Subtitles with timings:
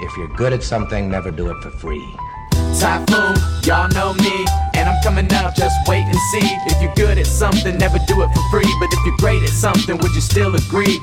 [0.00, 2.04] If you're good at something, never do it for free.
[2.78, 6.56] Typhoon, y'all know me, and I'm coming up, just wait and see.
[6.66, 8.76] If you're good at something, never do it for free.
[8.80, 10.98] But if you're great at something, would you still agree?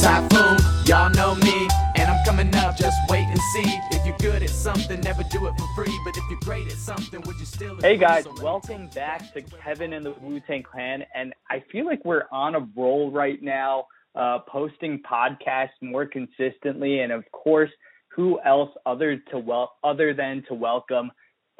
[0.00, 3.80] Typhoon, y'all know me, and I'm coming up, just wait and see.
[3.92, 5.98] If you're good at something, never do it for free.
[6.04, 7.88] But if you're great at something, would you still agree?
[7.88, 11.86] Hey guys, So welcome back to Kevin and the Wu Tang Clan, and I feel
[11.86, 17.70] like we're on a roll right now, uh, posting podcasts more consistently, and of course,
[18.16, 21.12] who else other to well other than to welcome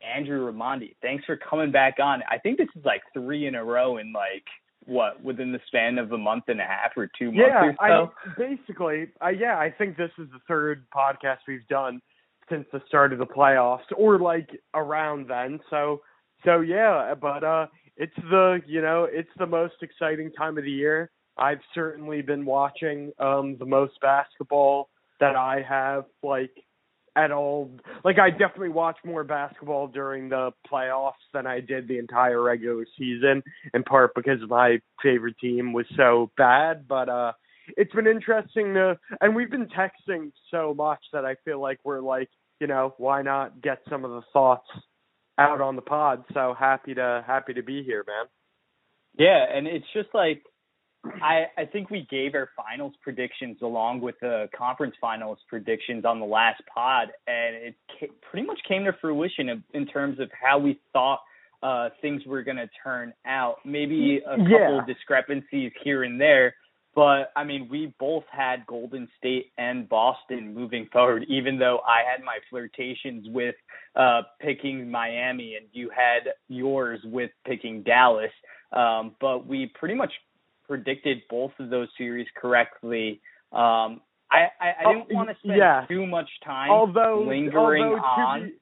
[0.03, 0.97] Andrew Ramondi.
[1.03, 2.23] Thanks for coming back on.
[2.31, 4.45] I think this is like three in a row in like
[4.87, 7.77] what within the span of a month and a half or two months Yeah, or
[7.89, 8.13] so.
[8.27, 12.01] I basically, I, yeah, I think this is the third podcast we've done
[12.49, 15.59] since the start of the playoffs, or like around then.
[15.69, 16.03] So,
[16.45, 17.67] so yeah, but uh,
[17.97, 21.11] it's the you know it's the most exciting time of the year.
[21.37, 24.89] I've certainly been watching um the most basketball
[25.21, 26.51] that I have like
[27.17, 27.71] at all.
[28.05, 32.85] Like I definitely watch more basketball during the playoffs than I did the entire regular
[32.99, 33.43] season,
[33.75, 36.87] in part because my favorite team was so bad.
[36.89, 37.33] But uh
[37.77, 42.01] it's been interesting to and we've been texting so much that I feel like we're
[42.01, 42.29] like,
[42.61, 44.69] you know, why not get some of the thoughts
[45.39, 46.25] out on the pod.
[46.33, 48.27] So happy to happy to be here, man.
[49.19, 50.43] Yeah, and it's just like
[51.23, 56.21] I I think we gave our finals predictions along with the conference finals predictions on
[56.21, 60.31] the last pod, and it ca- pretty much came to fruition in, in terms of
[60.33, 61.21] how we thought
[61.63, 63.57] uh, things were going to turn out.
[63.65, 64.85] Maybe a couple Yeah.
[64.87, 66.55] discrepancies here and there,
[66.95, 71.25] but I mean, we both had Golden State and Boston moving forward.
[71.29, 73.55] Even though I had my flirtations with
[73.97, 78.31] uh, picking Miami, and you had yours with picking Dallas.
[78.73, 80.13] Um, but we pretty much
[80.69, 83.21] predicted both of those series correctly.
[83.53, 84.01] Um,
[84.31, 85.85] I, I, I didn't Oh, want to spend yeah.
[85.89, 88.43] too much time although lingering although on.
[88.45, 88.53] Be,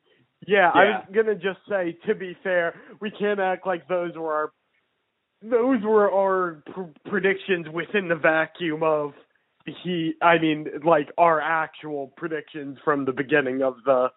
[0.47, 0.98] yeah, I Yeah.
[0.98, 4.53] was gonna just say to be fair, we can't act like those were our
[5.42, 9.12] those were our pr- predictions within the vacuum of
[9.66, 10.16] the Heat.
[10.22, 14.09] I mean, like our actual predictions from the beginning of the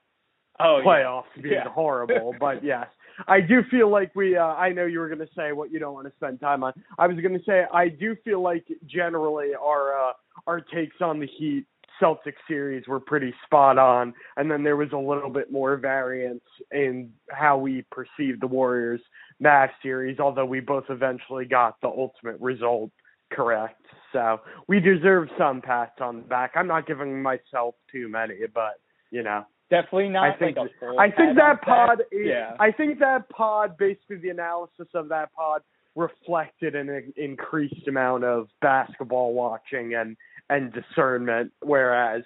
[0.59, 0.85] oh, yeah.
[0.85, 1.69] playoffs being Yeah.
[1.69, 2.35] horrible.
[2.39, 2.87] But yes,
[3.27, 4.37] I do feel like we.
[4.37, 6.63] Uh, I know you were going to say what you don't want to spend time
[6.63, 6.73] on.
[6.97, 10.13] I was going to say I do feel like generally our uh,
[10.45, 11.65] our takes on the Heat
[12.01, 16.43] Celtics series were pretty spot on, and then there was a little bit more variance
[16.71, 19.01] in how we perceived the Warriors
[19.43, 20.19] Mavs series.
[20.19, 22.91] Although we both eventually got the ultimate result
[23.31, 23.81] correct.
[24.13, 26.51] So we deserve some pats on the back.
[26.55, 28.73] I'm not giving myself too many, but
[29.11, 29.45] you know.
[29.69, 32.01] Definitely not I think like I think that pod.
[32.11, 32.55] Is, yeah.
[32.59, 35.61] I think that pod, basically the analysis of that pod,
[35.95, 40.15] reflected an increased amount of basketball watching and
[40.49, 41.51] and discernment.
[41.61, 42.23] Whereas,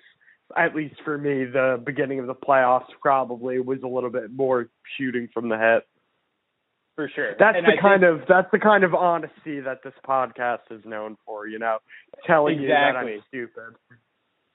[0.56, 4.70] at least for me, the beginning of the playoffs probably was a little bit more
[4.98, 5.88] shooting from the hip.
[6.96, 7.34] for sure.
[7.40, 10.70] That's And the I kind think, of that's the kind of honesty that this podcast
[10.70, 11.48] is known for.
[11.48, 11.80] You know,
[12.28, 13.76] telling you that I'm stupid.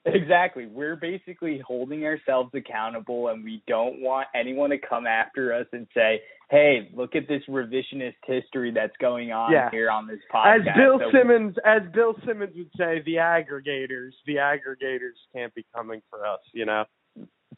[0.07, 0.67] Exactly.
[0.67, 5.87] We're basically holding ourselves accountable and we don't want anyone to come after us and
[5.95, 9.69] say, Hey, look at this revisionist history that's going on Yeah.
[9.71, 10.77] here on this podcast." As.
[10.77, 16.03] Bill So- Simmons, as Bill Simmons would say, the aggregators, the aggregators can't be coming
[16.09, 16.41] for us.
[16.53, 16.85] You know.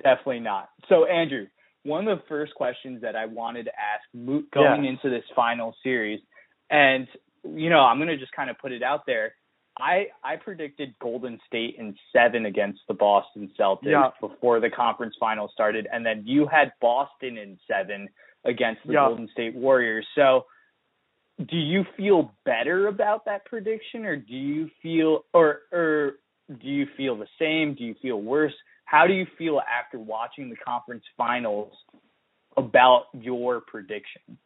[0.02, 0.70] Definitely not.
[0.88, 1.48] So, Andrew,
[1.82, 4.04] one of the first questions that I wanted to ask
[4.52, 4.90] going Yeah.
[4.90, 6.20] into this final series,
[6.70, 7.06] and
[7.44, 9.34] you know, I'm going to just kind of put it out there.
[9.80, 14.10] I I predicted Golden State in seven against the Boston Celtics Yeah.
[14.20, 18.08] before the conference final started, and then you had Boston in seven
[18.44, 19.06] against the Yeah.
[19.08, 20.06] Golden State Warriors.
[20.14, 20.46] So,
[21.46, 26.18] do you feel better about that prediction, or do you feel, or or
[26.58, 27.74] do you feel the same?
[27.74, 28.54] Do you feel worse?
[28.84, 31.76] How do you feel after watching the conference finals
[32.56, 34.38] about your prediction?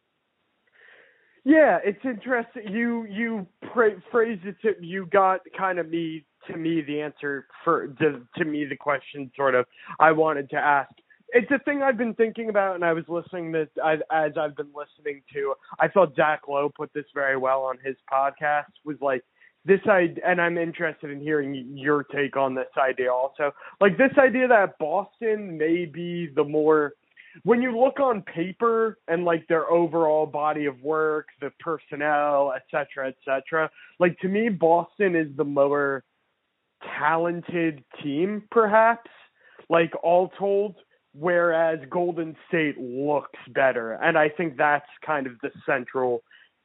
[1.45, 2.71] Yeah, it's interesting.
[2.71, 7.47] You you pra- phrased it to you got kind of me to me the answer
[7.63, 9.65] for to, to me the question sort of
[9.99, 10.91] I wanted to ask.
[11.35, 14.55] It's a thing I've been thinking about, and I was listening this as, as I've
[14.55, 15.55] been listening to.
[15.79, 18.71] I thought Zach Lowe put this very well on his podcast.
[18.85, 19.23] Was like
[19.65, 23.51] this idea, and I'm interested in hearing your take on this idea also.
[23.81, 26.93] Like this idea that Boston may be the more
[27.43, 32.63] when you look on paper and like their overall body of work, the personnel, et
[32.69, 33.69] cetera, et cetera,
[33.99, 36.03] like to me, Boston is the more
[36.97, 39.09] talented team, perhaps,
[39.69, 40.75] like all told,
[41.13, 43.93] whereas Golden State looks better.
[43.93, 46.21] And I think that's kind of the central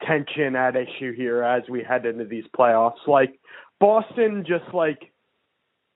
[0.07, 3.07] tension at issue here as we head into these playoffs.
[3.07, 3.39] Like
[3.81, 5.11] Boston just like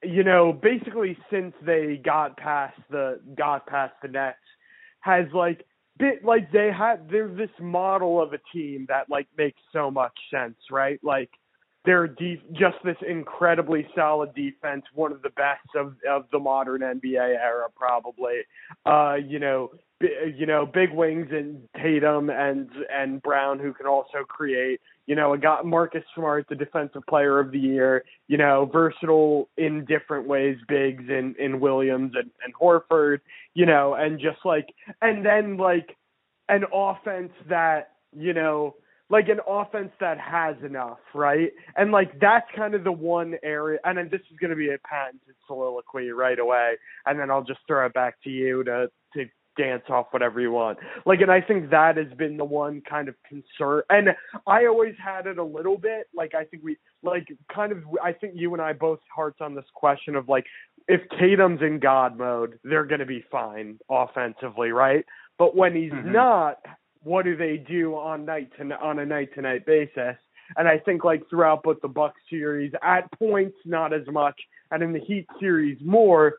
[0.02, 4.38] you know, basically since they got past the got past the Nets,
[5.02, 5.64] has like
[5.98, 10.16] bit like they had they're this model of a team that like makes so much
[10.32, 10.98] sense, right?
[11.02, 11.30] Like
[11.84, 16.80] they're deep, just this incredibly solid defense, one of the best of of the modern
[16.80, 18.42] NBA era, probably.
[18.86, 23.86] Uh, you know, b- you know, big wings and Tatum and and Brown who can
[23.86, 24.80] also create.
[25.06, 28.04] You know, got Marcus Smart, the defensive player of the year.
[28.28, 33.18] You know, versatile in different ways, bigs in in Williams and and Horford.
[33.54, 35.96] You know, and just like and then like
[36.48, 38.76] an offense that you know
[39.12, 41.52] like an offense that has enough, right?
[41.76, 43.78] And like that's kind of the one area.
[43.84, 47.44] And then this is going to be a patented soliloquy right away, and then I'll
[47.44, 50.78] just throw it back to you to to dance off whatever you want.
[51.04, 53.82] Like, and I think that has been the one kind of concern.
[53.90, 54.08] And
[54.46, 56.06] I always had it a little bit.
[56.16, 57.84] Like, I think we like kind of.
[58.02, 60.46] I think you and I both hearts on this question of like,
[60.88, 65.04] if Tatum's in God mode, they're going to be fine offensively, right?
[65.38, 66.12] But when he's Mhm.
[66.12, 66.58] not,
[67.04, 70.16] what do they do on night to on a night to night basis?
[70.56, 74.38] And I think like throughout both the Bucks series, at points not as much,
[74.70, 76.34] and in the Heat series more,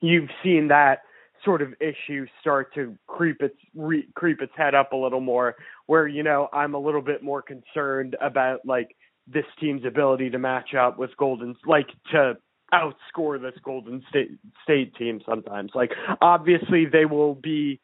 [0.00, 1.00] you've seen that
[1.44, 5.56] sort of issue start to creep its re, creep its head up a little more.
[5.86, 8.96] Where you know I'm a little bit more concerned about like
[9.26, 12.36] this team's ability to match up with Golden, like to
[12.72, 14.30] outscore this Golden State
[14.62, 15.72] State team sometimes.
[15.74, 17.80] Like obviously they will be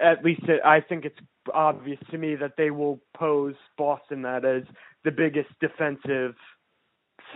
[0.00, 1.18] at least I think it's
[1.54, 4.62] obvious to me that they will pose Boston that as
[5.04, 6.34] the biggest defensive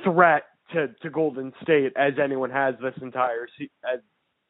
[0.03, 3.49] threat to to Golden State as anyone has this entire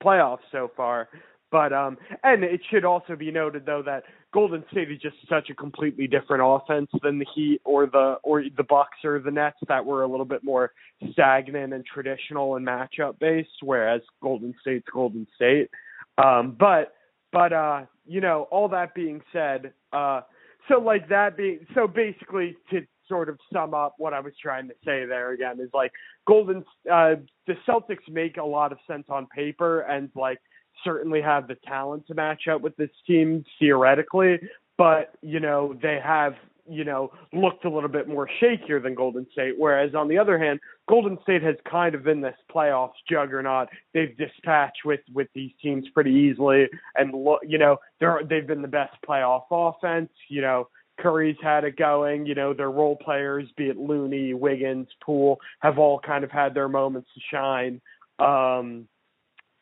[0.03, 1.09] playoff so far.
[1.51, 5.51] But um and it should also be noted though that Golden State is just such
[5.51, 9.59] a completely different offense than the Heat or the or the Bucks or the Nets
[9.69, 10.73] that were a little bit more
[11.13, 15.71] stagnant and traditional and matchup based, whereas Golden State's Golden State.
[16.19, 16.93] Um but
[17.35, 20.23] but uh you know all that being said uh
[20.69, 24.69] so like that being so basically to sort of sum up what I was trying
[24.69, 25.93] to say there again is like
[26.27, 27.17] Golden uh
[27.47, 30.39] the Celtics make a lot of sense on paper and like
[30.83, 34.39] certainly have the talent to match up with this team theoretically.
[34.79, 36.35] But you know they have
[36.69, 40.39] you know looked a little bit more shakier than Golden State whereas on the other
[40.39, 45.53] hand Golden State has kind of been this playoffs juggernaut they've dispatched with with these
[45.63, 47.13] teams pretty easily and
[47.47, 50.69] you know they're they've been the best playoff offense you know
[51.01, 52.27] Curry's had it going.
[52.27, 56.55] You know, their role players, be it Looney, Wiggins, Poole, have all kind of had
[56.55, 57.81] their moments to shine.
[58.19, 58.87] Um,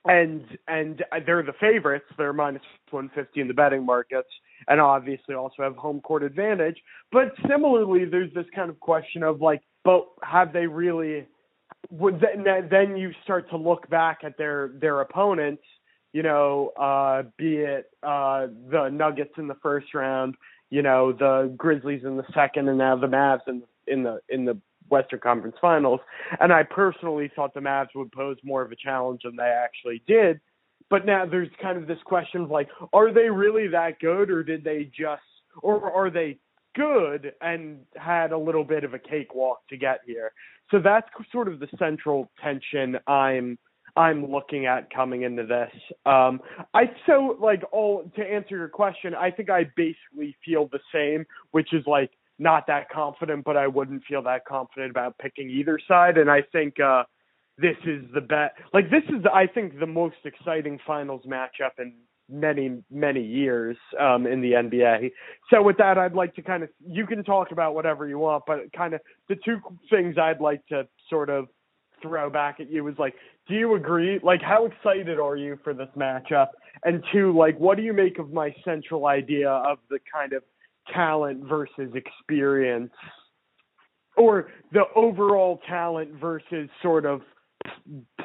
[0.04, 2.06] and and they're the favorites.
[2.18, 4.28] They're minus 150 in the betting markets,
[4.68, 6.76] and obviously also have home court advantage.
[7.10, 11.26] But similarly, there's this kind of question of like, but have they really?
[11.90, 15.62] Would then then you start to look back at their their opponents.
[16.12, 20.36] You know, uh, be it uh, the Nuggets in the first round,
[20.70, 24.44] you know the Grizzlies in the second, and now the Mavs in in the in
[24.44, 24.58] the
[24.92, 26.00] Western Conference Finals.
[26.38, 30.02] And I personally thought the Mavs would pose more of a challenge than they actually
[30.06, 30.40] did.
[30.92, 34.42] But now there's kind of this question of like, are they really that good, or
[34.42, 35.22] did they just,
[35.62, 36.38] or are they
[36.74, 40.32] good and had a little bit of a cakewalk to get here?
[40.70, 43.58] So that's sort of the central tension I'm
[43.96, 45.72] I'm looking at coming into this.
[46.04, 46.40] Um,
[46.74, 51.24] I so like all to answer your question, I think I basically feel the same,
[51.52, 55.78] which is like not that confident, but I wouldn't feel that confident about picking either
[55.88, 56.18] side.
[56.18, 57.04] And I think uh,
[57.62, 58.54] this is the bet.
[58.74, 61.94] Like this is, I think, the most exciting finals matchup in
[62.28, 65.12] many many years um, in the NBA.
[65.50, 68.44] So with that, I'd like to kind of you can talk about whatever you want,
[68.46, 71.46] but kind of the two things I'd like to sort of
[72.02, 73.14] throw back at you is like,
[73.48, 74.18] do you agree?
[74.22, 76.48] Like, how excited are you for this matchup?
[76.84, 80.42] And two, like, what do you make of my central idea of the kind of
[80.92, 82.90] talent versus experience,
[84.16, 87.22] or the overall talent versus sort of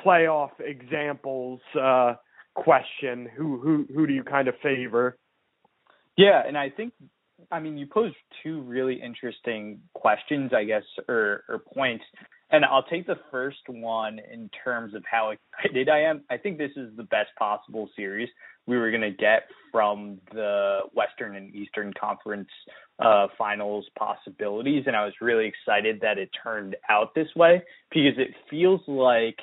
[0.06, 2.15] playoff examples uh,
[2.56, 3.29] question?
[3.36, 5.17] Who who who do you kind of favor?
[6.17, 6.94] Yeah, and I think
[7.51, 12.06] I mean you posed two really interesting questions, I guess, or or points.
[12.50, 16.24] And I'll take the first one in terms of how excited I am.
[16.29, 18.29] I think this is the best possible series
[18.68, 22.50] we were going to get from the Western and Eastern Conference
[23.00, 24.84] uh, finals possibilities.
[24.88, 29.38] And I was really excited that it turned out this way because it feels like,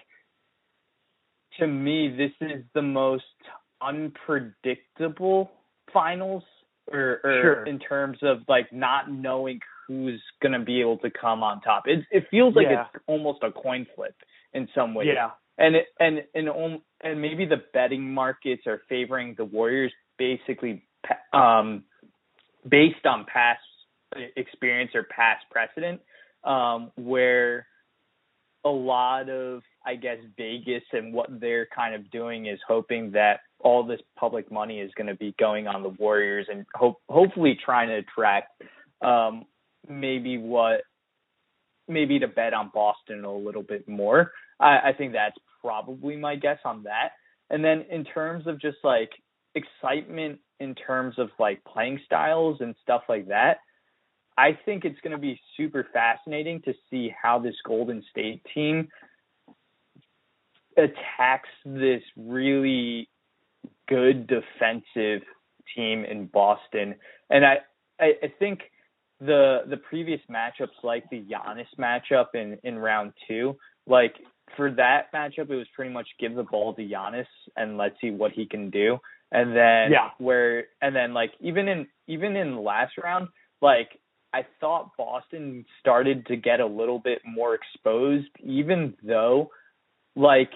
[1.58, 3.24] to me, this is the most
[3.80, 5.50] unpredictable
[5.92, 6.42] finals
[6.92, 7.64] or, or Sure.
[7.64, 11.84] in terms of like not knowing who's going to be able to come on top.
[11.86, 12.86] It it feels like Yeah.
[12.94, 14.14] it's almost a coin flip
[14.52, 15.08] in some ways.
[15.14, 15.30] Yeah.
[15.56, 16.48] And and and
[17.02, 20.82] and maybe the betting markets are favoring the Warriors basically
[21.32, 21.84] um,
[22.68, 23.60] based on past
[24.36, 26.00] experience or past precedent,
[26.44, 27.66] um, where
[28.64, 33.40] a lot of I guess Vegas and what they're kind of doing is hoping that
[33.60, 37.58] all this public money is going to be going on the Warriors and hope hopefully
[37.64, 38.62] trying to attract
[39.02, 39.44] um,
[39.88, 40.82] maybe what
[41.86, 44.32] maybe to bet on Boston a little bit more.
[44.60, 47.10] I, I think that's probably my guess on that.
[47.50, 49.10] And then in terms of just like
[49.54, 53.58] excitement in terms of like playing styles and stuff like that,
[54.36, 58.88] I think it's going to be super fascinating to see how this Golden State team
[60.76, 63.08] attacks this really
[63.88, 65.22] good defensive
[65.76, 66.96] team in Boston.
[67.30, 67.58] And I,
[68.00, 68.60] I, I think
[69.20, 73.56] the the previous matchups like the Giannis matchup in in round two,
[73.86, 74.14] like
[74.56, 78.10] for that matchup it was pretty much give the ball to Giannis and let's see
[78.10, 78.98] what he can do.
[79.32, 80.10] And then yeah.
[80.18, 83.28] where and then like even in even in the last round,
[83.60, 83.98] like
[84.34, 89.50] I thought Boston started to get a little bit more exposed, even though,
[90.16, 90.50] like,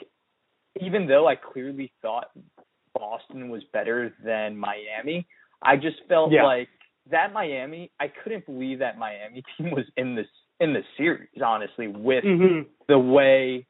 [0.80, 2.33] even though I clearly thought
[2.92, 5.28] Boston was better than Miami,
[5.62, 6.42] I just felt yeah.
[6.42, 6.68] like
[7.12, 7.92] that Miami.
[8.00, 10.26] I couldn't believe that Miami team was in this
[10.59, 11.28] in the series.
[11.45, 12.68] Honestly, with mm-hmm.
[12.88, 13.64] the way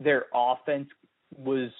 [0.00, 0.88] their offense
[1.36, 1.70] was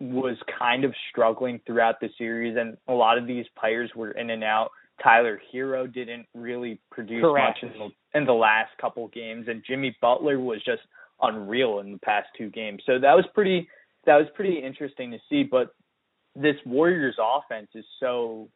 [0.00, 4.30] was kind of struggling throughout the series, and a lot of these players were in
[4.30, 4.70] and out.
[5.02, 7.62] Tyler Herro didn't really produce Correct.
[7.62, 10.82] much in the in the last couple games, and Jimmy Butler was just
[11.20, 12.82] unreal in the past two games.
[12.86, 13.68] So that was pretty
[14.06, 15.42] that was pretty interesting to see.
[15.42, 15.74] But
[16.34, 18.48] this Warriors offense is so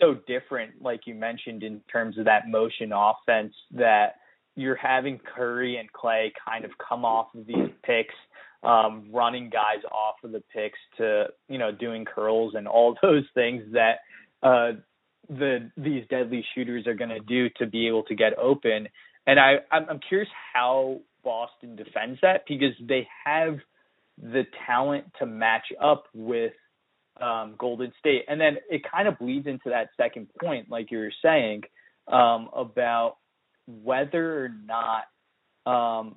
[0.00, 4.16] so different, like you mentioned, in terms of that motion offense that
[4.56, 8.14] you're having Curry and Klay kind of come off of these picks,
[8.62, 13.24] um, running guys off of the picks to you know doing curls and all those
[13.34, 14.00] things that
[14.42, 14.72] uh,
[15.28, 18.88] the these deadly shooters are going to do to be able to get open.
[19.26, 23.58] And I I'm, curious how Boston defends that because they have
[24.20, 26.52] the talent to match up with
[27.20, 28.24] um, Golden State.
[28.28, 31.62] And then it kind of bleeds into that second point, like you were saying,
[32.08, 33.16] um, about
[33.66, 35.04] whether or not
[35.66, 36.16] um,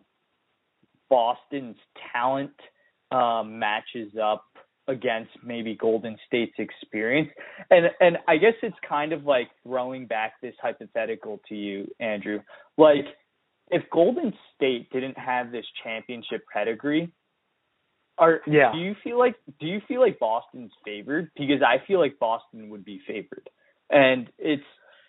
[1.13, 1.77] Boston's
[2.12, 2.60] talent
[3.12, 4.46] um, matches up
[4.88, 7.29] against maybe Golden State's experience.
[7.70, 12.39] And and I guess it's kind of like throwing back this hypothetical to you, Andrew.
[12.79, 13.05] Like
[13.70, 17.13] if Golden State didn't have this championship pedigree,
[18.17, 18.72] are yeah.
[18.74, 21.29] do you feel like do you feel like Boston's favored?
[21.38, 23.51] Because I feel like Boston would be favored.
[23.91, 24.63] And it's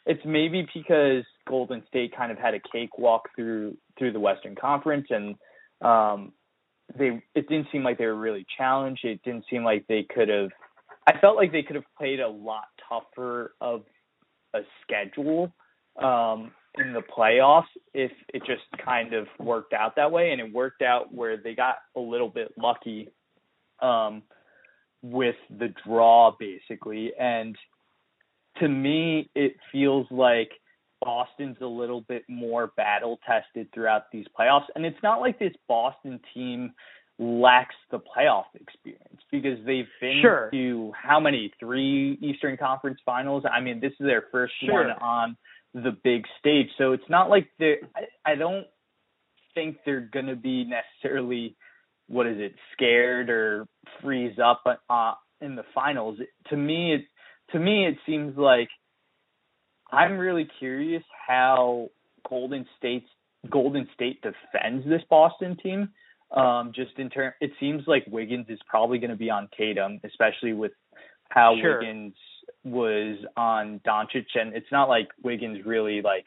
[0.05, 5.07] it's maybe because Golden State kind of had a cakewalk through through the Western Conference
[5.09, 5.37] and
[5.85, 6.33] um
[6.99, 9.05] they it didn't seem like they were really challenged.
[9.05, 10.51] It didn't seem like they could have.
[11.07, 13.83] I felt like they could have played a lot tougher of
[14.55, 15.53] a schedule
[16.03, 20.53] um, in the playoffs if it just kind of worked out that way, and it
[20.53, 23.11] worked out where they got a little bit lucky
[23.81, 24.23] um,
[25.03, 27.13] with the draw, basically.
[27.19, 27.57] And
[28.61, 30.51] to me, it feels like
[31.05, 34.65] Boston's a little bit more battle tested throughout these playoffs.
[34.75, 36.73] And it's not like this Boston team
[37.19, 40.49] lacks the playoff experience because they've been sure.
[40.53, 43.45] to how many three Eastern Conference finals?
[43.51, 44.73] I mean, this is their first sure.
[44.73, 45.37] one on
[45.75, 46.69] the big stage.
[46.79, 48.67] So it's not like they're I, I don't
[49.55, 51.57] think they're going to be necessarily
[52.09, 53.67] what is it scared or
[54.03, 56.19] freeze up uh, in the finals.
[56.51, 57.05] To me, it
[57.53, 58.69] to me it seems like
[59.95, 61.89] I'm really curious how
[62.29, 63.09] Golden State's
[63.51, 65.91] Golden State defends this Boston team.
[66.35, 70.01] Um, just in turn, it seems like Wiggins is probably going to be on Tatum,
[70.05, 70.73] especially with
[71.29, 71.79] how sure.
[71.79, 72.15] Wiggins
[72.65, 76.25] was on Doncic, and it's not like Wiggins really like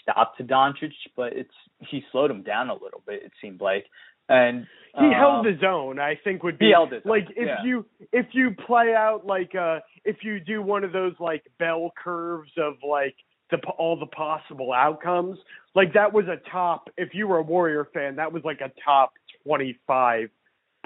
[0.00, 3.22] stopped to Doncic, but it's he slowed him down a little bit.
[3.24, 3.86] It seemed like,
[4.30, 4.66] and
[4.98, 5.98] he um, held his own.
[5.98, 7.64] I think would be he held his like own, if yeah.
[7.64, 11.92] you if you play out like uh if you do one of those like bell
[12.02, 13.14] curves of like
[13.50, 15.38] the all the possible outcomes.
[15.74, 16.88] Like that was a top.
[16.96, 19.12] If you were a Warrior fan, that was like a top
[19.44, 20.30] twenty five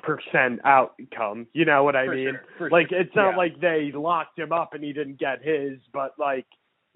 [0.02, 1.46] percent outcome.
[1.54, 2.38] You know what I For mean?
[2.58, 3.00] sure, like sure.
[3.00, 3.36] it's not Yeah.
[3.36, 6.46] like they locked him up and he didn't get his, but like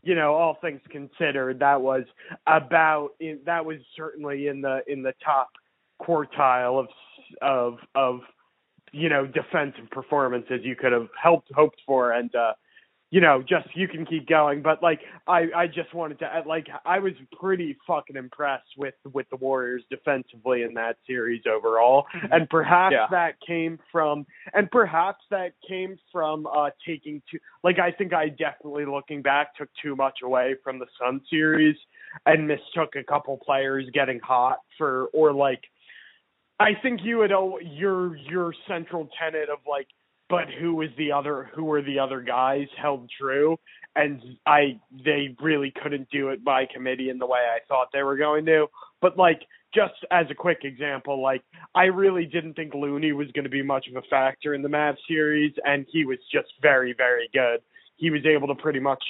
[0.04, 2.04] you know, all things considered, that was
[2.46, 5.48] about in, that was certainly in the in the top
[6.00, 6.88] quartile of
[7.42, 8.20] of of
[8.92, 12.52] you know defensive performances you could have helped hoped for and uh
[13.10, 16.66] you know, just you can keep going, but like I I just wanted to like
[16.84, 22.32] I was pretty fucking impressed with with the Warriors defensively in that series overall, Mm-hmm.
[22.32, 23.06] and perhaps Yeah.
[23.10, 28.28] that came from and perhaps that came from uh taking too like I think I
[28.28, 31.76] definitely looking back took too much away from the Sun series
[32.26, 35.62] and mistook a couple players getting hot for or like
[36.60, 39.88] I think you had al- your your central tenet of like
[40.28, 43.58] but who is the other who were the other guys held true?
[43.96, 48.02] And I they really couldn't do it by committee in the way I thought they
[48.02, 48.66] were going to.
[49.00, 49.40] But like
[49.74, 51.42] just as a quick example like
[51.74, 54.68] I really didn't think Looney was going to be much of a factor in the
[54.68, 57.60] Mavs series and he was just very very good.
[57.96, 59.02] He was able to pretty much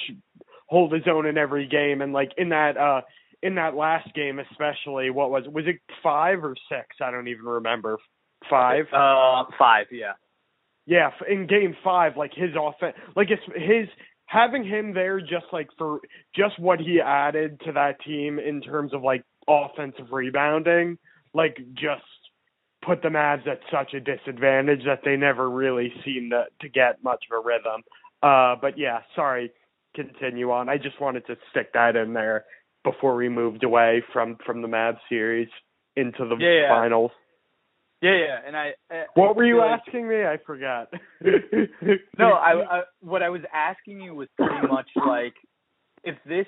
[0.67, 3.01] hold his own in every game and like in that uh
[3.43, 7.45] in that last game especially what was was it 5 or 6 I don't even
[7.45, 7.97] remember
[8.49, 10.13] 5 Uh, five, yeah.
[10.85, 13.87] yeah, in game five, like his offense, like it's his
[14.25, 15.99] having him there, just like for
[16.35, 20.97] just what he added to that team in terms of like offensive rebounding,
[21.33, 22.03] like just
[22.85, 27.03] put the Mavs at such a disadvantage that they never really seemed to to get
[27.03, 27.83] much of a rhythm.
[28.23, 29.51] Uh, but yeah, sorry,
[29.95, 30.69] continue on.
[30.69, 32.45] I just wanted to stick that in there
[32.83, 35.49] before we moved away from from the Mavs series
[35.95, 36.69] into the Yeah, yeah.
[36.69, 37.11] finals.
[38.01, 38.73] Yeah, yeah, and I.
[38.89, 40.23] I What were you like- asking me?
[40.23, 40.91] I forgot.
[42.17, 45.33] No, I, I what I was asking you was pretty much like
[46.03, 46.45] if this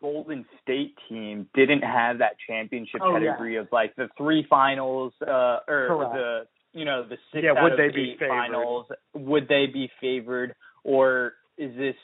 [0.00, 3.30] Golden State team didn't have that championship Oh, yeah.
[3.32, 6.12] pedigree of like the three finals, uh, or Correct.
[6.14, 6.46] the
[6.78, 8.28] you know the six Yeah, out would of they be favored?
[8.28, 11.96] finals, would they be favored, or is this,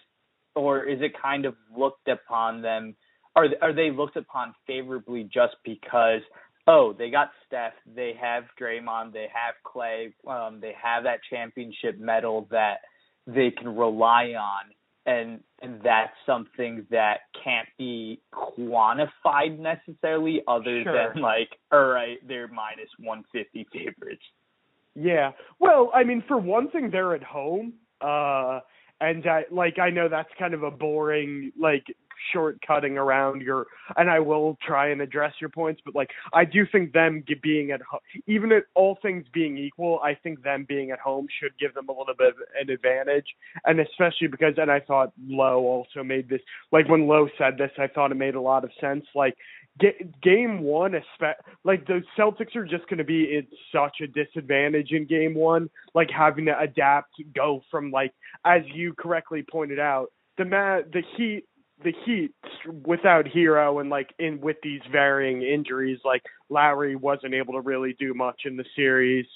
[0.55, 2.97] or is it kind of looked upon them?
[3.37, 6.23] Are are they looked upon favorably just because?
[6.67, 7.75] Oh, they got Steph.
[7.95, 9.13] They have Draymond.
[9.13, 10.13] They have Klay.
[10.27, 12.79] Um, they have that championship medal that
[13.29, 14.65] they can rely on
[15.07, 21.13] and and that's something that can't be quantified necessarily other Sure.
[21.15, 24.23] than like all right they're minus 150 favorites
[24.95, 25.33] Yeah.
[25.61, 27.75] Well, I mean, for one thing, they're at home.
[28.01, 28.61] Uh,
[29.01, 31.85] and I, like, I know that's kind of a boring, like,
[32.35, 36.67] shortcutting around your, and I will try and address your points, but like, I do
[36.71, 40.91] think them being at home, even at all things being equal, I think them being
[40.91, 43.27] at home should give them a little bit of an advantage.
[43.65, 46.41] And especially because, and I thought Lowe also made this,
[46.73, 49.05] like, when Lowe said this, I thought it made a lot of sense.
[49.15, 49.37] Like,
[50.23, 50.95] game one,
[51.65, 55.69] like the Celtics are just going to be at such a disadvantage in game one,
[55.95, 58.13] like having to adapt, go from like
[58.45, 60.09] as you correctly pointed out,
[60.39, 61.45] the ma- the Heat,
[61.85, 62.33] the Heat
[62.87, 67.95] without Herro and like in with these varying injuries, like Lowry wasn't able to really
[67.99, 69.27] do much in the series.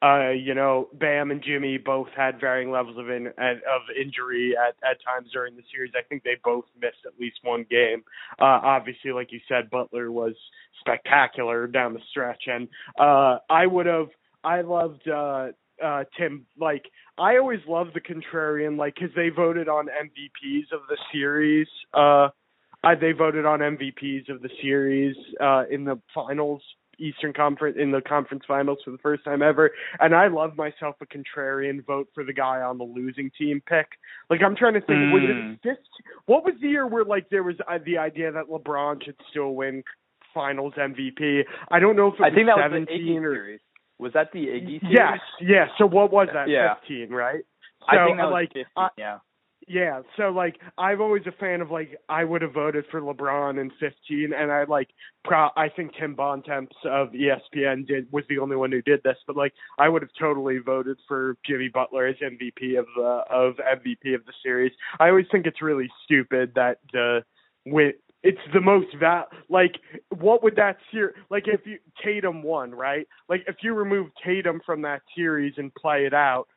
[0.00, 4.76] Uh, you know, Bam and Jimmy both had varying levels of in of injury at
[4.88, 5.92] at times during the series.
[5.96, 8.04] I think they both missed at least one game.
[8.38, 10.34] Uh, obviously, like you said, Butler was
[10.78, 14.08] spectacular down the stretch, and uh, I would have.
[14.44, 15.48] I loved uh,
[15.84, 16.46] uh, Tim.
[16.56, 16.84] Like
[17.18, 21.66] I always love the contrarian, like because they voted on MVPs of the series.
[21.92, 22.28] Uh,
[22.84, 26.62] I, they voted on MVPs of the series uh, in the finals.
[26.98, 30.96] Eastern Conference in the conference finals for the first time ever, and I love myself
[31.00, 33.86] a contrarian vote for the guy on the losing team pick.
[34.30, 35.54] Like I'm trying to think, was Mm.
[35.54, 35.76] it 15,
[36.26, 39.54] what was the year where like there was uh, the idea that LeBron should still
[39.54, 39.82] win
[40.34, 41.44] Finals MVP?
[41.70, 43.60] I don't know if it i was think that was the 17 iggy or series
[43.98, 45.68] was that the iggy series yes, yes.
[45.78, 46.48] So what was that?
[46.48, 46.74] Yeah.
[46.86, 47.42] 15, right?
[47.80, 49.18] So i think that was like 15 I- yeah
[49.68, 53.60] yeah, so like I'm always a fan of like I would have voted for LeBron
[53.60, 54.88] in 15, and I like
[55.24, 59.16] pro- I think Tim Bontemps of ESPN did was the only one who did this,
[59.26, 63.56] but like I would have totally voted for Jimmy Butler as MVP of the of
[63.56, 64.72] MVP of the series.
[64.98, 67.24] I always think it's really stupid that the
[67.66, 69.76] with it's the most val like
[70.18, 74.60] what would that series like if you Tatum won right like if you remove Tatum
[74.66, 76.48] from that series and play it out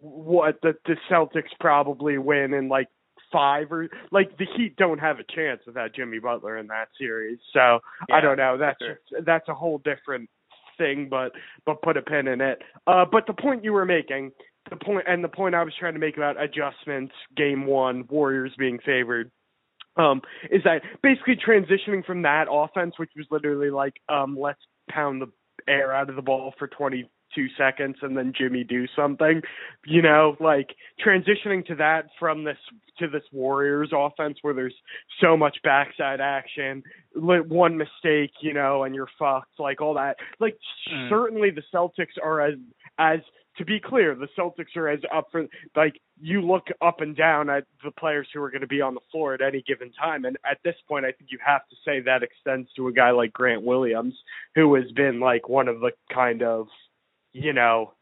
[0.00, 2.88] what the the Celtics probably win in like
[3.32, 7.38] five or like the Heat don't have a chance without Jimmy Butler in that series.
[7.52, 8.58] So I don't know.
[8.58, 8.98] That's sure.
[9.10, 10.28] just, that's a whole different
[10.78, 11.32] thing, but
[11.66, 12.62] but put a pin in it.
[12.86, 14.32] Uh, but the point you were making,
[14.68, 18.52] the point and the point I was trying to make about adjustments, game one, Warriors
[18.58, 19.30] being favored.
[19.96, 25.20] Um, is that basically transitioning from that offense, which was literally like, um, let's pound
[25.20, 25.26] the
[25.68, 26.68] air out of the ball for
[27.34, 29.42] 22 seconds and then Jimmy do something,
[29.86, 32.56] you know, like transitioning to that from this
[32.98, 34.74] to this Warriors offense where there's
[35.20, 36.82] so much backside action,
[37.14, 40.16] one mistake, you know, and you're fucked, like all that.
[40.38, 40.56] Like
[40.90, 41.08] Mm.
[41.08, 42.54] certainly the Celtics are as
[42.98, 43.20] as
[43.56, 47.50] to be clear, the Celtics are as up for like you look up and down
[47.50, 50.24] at the players who are going to be on the floor at any given time,
[50.24, 53.10] and at this point, I think you have to say that extends to a guy
[53.10, 54.14] like Grant Williams,
[54.54, 56.68] who has been like one of the kind of,
[57.32, 57.92] you know,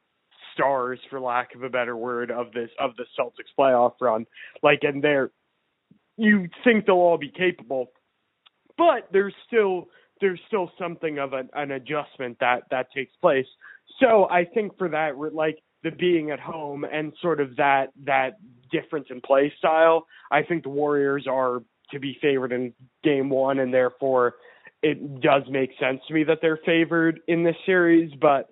[0.55, 4.27] stars for lack of a better word of this of the Celtics playoff run.
[4.63, 5.31] Like, and they're
[6.17, 7.93] you think they'll all be capable,
[8.77, 9.89] but there's still
[10.21, 13.47] there's still something of an, an adjustment that that takes place.
[14.01, 18.39] So I think for that, like the being at home and sort of that that
[18.71, 21.63] difference in play style, I think the Warriors are
[21.93, 24.35] to be favored in game one, and therefore
[24.83, 28.13] it does make sense to me that they're favored in this series.
[28.21, 28.49] But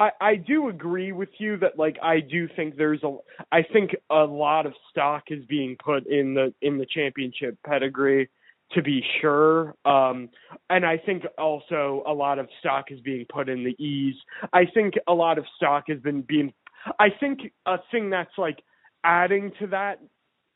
[0.00, 3.16] I, I do agree with you that like I do think there's a
[3.52, 8.30] I think a lot of stock is being put in the in the championship pedigree
[8.72, 9.74] to be sure.
[9.84, 10.30] Um,
[10.70, 14.16] and I think also a lot of stock is being put in the ease.
[14.52, 16.52] I think a lot of stock has been being.
[16.98, 18.60] I think a thing that's like
[19.04, 20.00] adding to that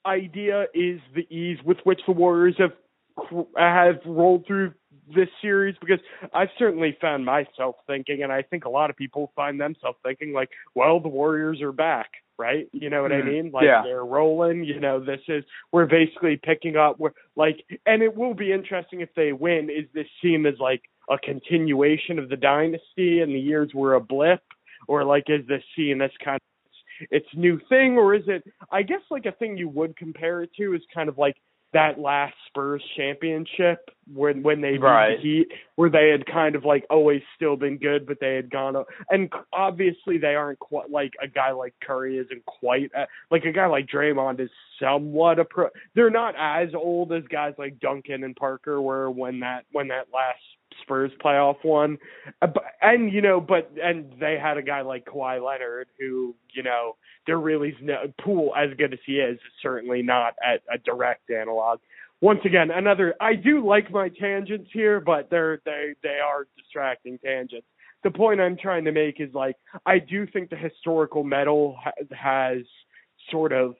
[0.06, 2.72] idea is the ease with which the Warriors have
[3.56, 4.72] have rolled through
[5.14, 6.00] this series because
[6.32, 10.32] I've certainly found myself thinking, and I think a lot of people find themselves thinking,
[10.32, 12.68] like, well, the Warriors are back, right?
[12.72, 13.50] You know what mm, I mean?
[13.52, 13.82] Like yeah.
[13.84, 14.64] they're rolling.
[14.64, 16.98] You know, this is we're basically picking up.
[16.98, 19.70] We're like, and it will be interesting if they win.
[19.70, 24.00] Is this team is like a continuation of the dynasty, and the years were a
[24.00, 24.42] blip,
[24.88, 28.44] or like is this seen as kind of its new thing, or is it?
[28.70, 31.36] I guess like a thing you would compare it to is kind of like
[31.74, 35.16] that last Spurs championship when when they right.
[35.16, 38.34] beat the Heat, where they had kind of like always still been good, but they
[38.34, 38.86] had gone up.
[39.10, 43.52] And obviously, they aren't quite like a guy like Curry isn't quite at, like a
[43.52, 45.68] guy like Draymond is somewhat a pro.
[45.94, 50.06] They're not as old as guys like Duncan and Parker were when that when that
[50.12, 50.40] last
[50.82, 51.98] Spurs playoff one.
[52.42, 52.48] Uh,
[52.82, 56.96] and you know, but and they had a guy like Kawhi Leonard who you know
[57.26, 61.30] there really is no Poole as good as he is certainly not at a direct
[61.30, 61.80] analog.
[62.20, 67.18] Once again, another I do like my tangents here, but they're they they are distracting
[67.18, 67.66] tangents.
[68.02, 69.56] The point I'm trying to make is like
[69.86, 72.58] I do think the historical metal ha- has
[73.30, 73.74] sort of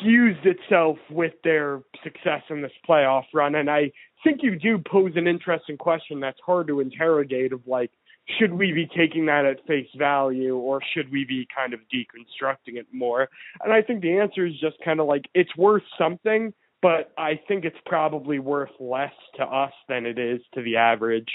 [0.00, 5.12] fused itself with their success in this playoff run and I think you do pose
[5.16, 7.90] an interesting question that's hard to interrogate of like
[8.38, 12.76] should we be taking that at face value or should we be kind of deconstructing
[12.76, 13.28] it more?
[13.62, 17.40] And I think the answer is just kind of like it's worth something, but I
[17.46, 21.30] think it's probably worth less to us than it is to the average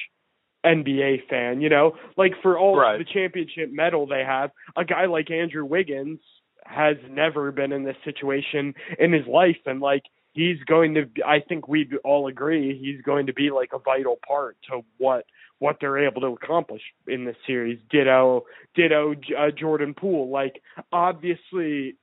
[0.66, 1.62] NBA fan.
[1.62, 2.98] You know, like for all right.
[2.98, 6.20] the championship medal they have, a guy like Andrew Wiggins
[6.66, 11.06] has never been in this situation in his life, and like he's going to.
[11.26, 15.26] I think we'd all agree he's going to be like a vital part to what
[15.60, 17.80] what they're able to accomplish in this series.
[17.90, 18.46] Ditto,
[18.76, 20.30] ditto, uh, Jordan Poole.
[20.30, 21.96] Like obviously,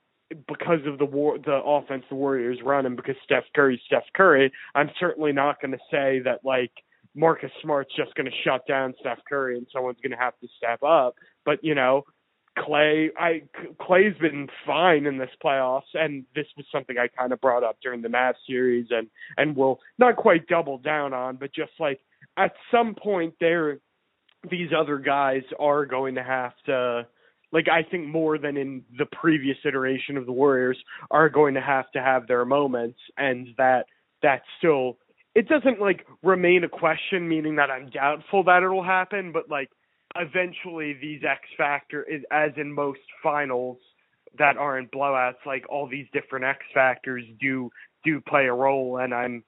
[0.48, 4.52] because of the war, the offense the Warriors run, and because Steph Curry's Steph Curry,
[4.74, 6.72] I'm certainly not going to say that like
[7.14, 10.48] Marcus Smart's just going to shut down Steph Curry and someone's going to have to
[10.58, 11.14] step up.
[11.44, 12.04] But you know,
[12.58, 13.42] Klay, I
[13.80, 17.76] Klay's been fine in this playoffs, and this was something I kind of brought up
[17.82, 22.00] during the Mavs series, and and will not quite double down on, but just like
[22.36, 23.78] at some point there
[24.50, 27.06] these other guys are going to have to
[27.52, 30.78] like I think more than in the previous iteration of the Warriors
[31.10, 33.86] are going to have to have their moments and that
[34.22, 34.98] that still
[35.34, 39.70] it doesn't like remain a question meaning that I'm doubtful that it'll happen but like
[40.18, 43.78] eventually these X factor as in most finals
[44.38, 47.70] that aren't blowouts like all these different X factors do
[48.04, 49.44] do play a role and I'm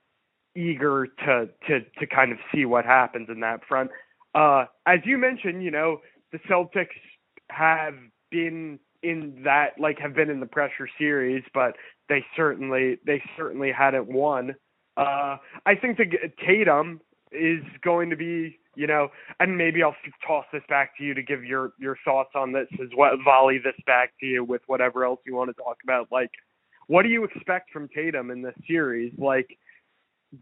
[0.56, 3.90] eager to to to kind of see what happens in that front.
[4.34, 5.98] Uh, as you mentioned, you know
[6.32, 6.88] the Celtics
[7.50, 7.94] have
[8.30, 11.76] been in that like have been in the pressure series, but
[12.08, 14.54] they certainly they certainly hadn't won.
[14.96, 16.06] Uh, I think the
[16.44, 17.00] Tatum
[17.30, 19.08] is going to be you know,
[19.40, 22.68] and maybe I'll toss this back to you to give your your thoughts on this
[22.80, 23.12] as well.
[23.24, 26.08] Volley this back to you with whatever else you want to talk about.
[26.12, 26.30] Like,
[26.86, 29.12] what do you expect from Tatum in this series?
[29.18, 29.48] Like,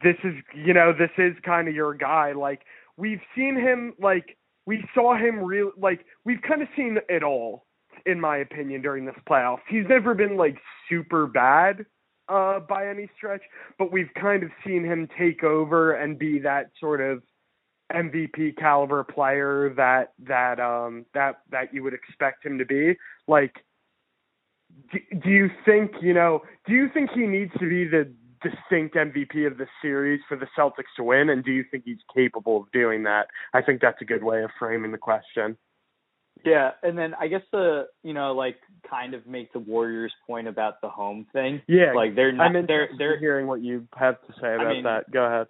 [0.03, 2.62] this is you know this is kind of your guy like
[2.96, 7.64] we've seen him like we saw him real like we've kind of seen it all
[8.05, 10.57] in my opinion during this playoffs he's never been like
[10.88, 11.87] super bad
[12.29, 13.42] uh by any stretch
[13.79, 17.22] but we've kind of seen him take over and be that sort of
[17.92, 22.96] MVP caliber player that that um that that you would expect him to be
[23.29, 23.64] like
[24.92, 28.94] do, do you think you know do you think he needs to be the distinct
[28.94, 31.31] MVP of the series for the Celtics to win?
[31.31, 33.29] And do you think he's capable of doing that?
[33.55, 35.57] I think that's a good way of framing the question.
[36.44, 38.57] Yeah, and then I guess the you know like
[38.88, 41.62] kind of make the Warriors point about the home thing.
[41.66, 44.85] Yeah, like they're not, I'm they're they're hearing what you have to say about mean,
[44.85, 45.11] that.
[45.11, 45.46] Go ahead.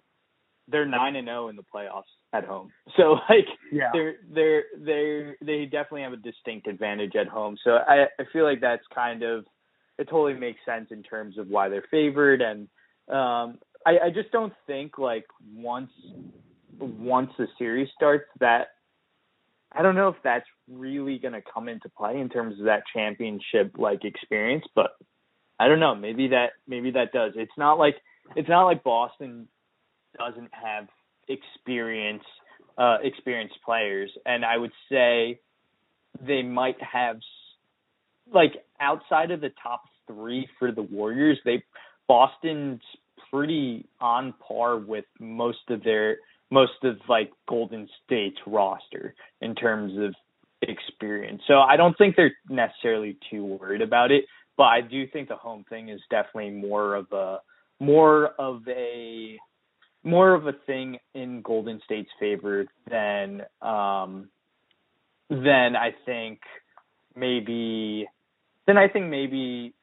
[0.69, 2.71] they're nine and zero in the playoffs at home.
[2.97, 3.91] So like Yeah.
[3.93, 7.57] they're they're they they definitely have a distinct advantage at home.
[7.63, 9.45] So I I feel like that's kind of
[9.97, 12.67] it totally makes sense in terms of why they're favored and
[13.09, 15.91] um I I just don't think like once
[16.79, 18.67] once the series starts that
[19.71, 22.83] I don't know if that's really going to come into play in terms of that
[22.93, 24.91] championship like experience, but
[25.59, 27.33] I don't know, maybe that maybe that does.
[27.35, 27.95] It's not like
[28.35, 29.47] it's not like Boston
[30.17, 30.87] doesn't have
[31.27, 32.23] experience
[32.77, 35.39] uh experienced players and I would say
[36.25, 37.17] they might have
[38.33, 41.63] like outside of the top 3 for the Warriors they
[42.07, 42.81] Boston's
[43.29, 46.17] pretty on par with most of their
[46.49, 50.15] most of like Golden State's roster in terms of
[50.61, 51.41] experience.
[51.47, 55.35] So I don't think they're necessarily too worried about it, but I do think the
[55.35, 57.39] home thing is definitely more of a
[57.79, 59.37] more of a
[60.07, 64.29] more of a thing in Golden State's favor than um
[65.29, 66.39] than I think
[67.15, 68.07] maybe
[68.65, 69.73] then I think maybe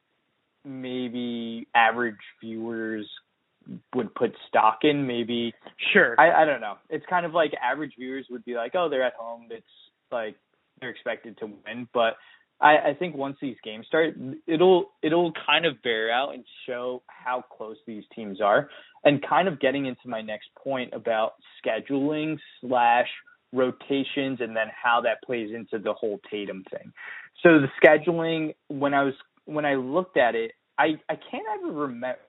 [0.63, 3.07] maybe average viewers
[3.93, 5.53] would put stock in maybe
[5.93, 6.15] Sure.
[6.19, 6.75] I, I don't know.
[6.89, 9.47] It's kind of like average viewers would be like, oh, they're at home.
[9.49, 9.65] It's
[10.11, 10.35] like
[10.79, 11.87] they're expected to win.
[11.93, 12.15] But
[12.61, 14.15] I, I think once these games start,
[14.47, 18.69] it'll it'll kind of bear out and show how close these teams are.
[19.03, 23.07] And kind of getting into my next point about scheduling slash
[23.53, 26.91] rotations and then how that plays into the whole Tatum thing.
[27.43, 29.13] So the scheduling when I was
[29.45, 32.19] when I looked at it, I I can't ever remember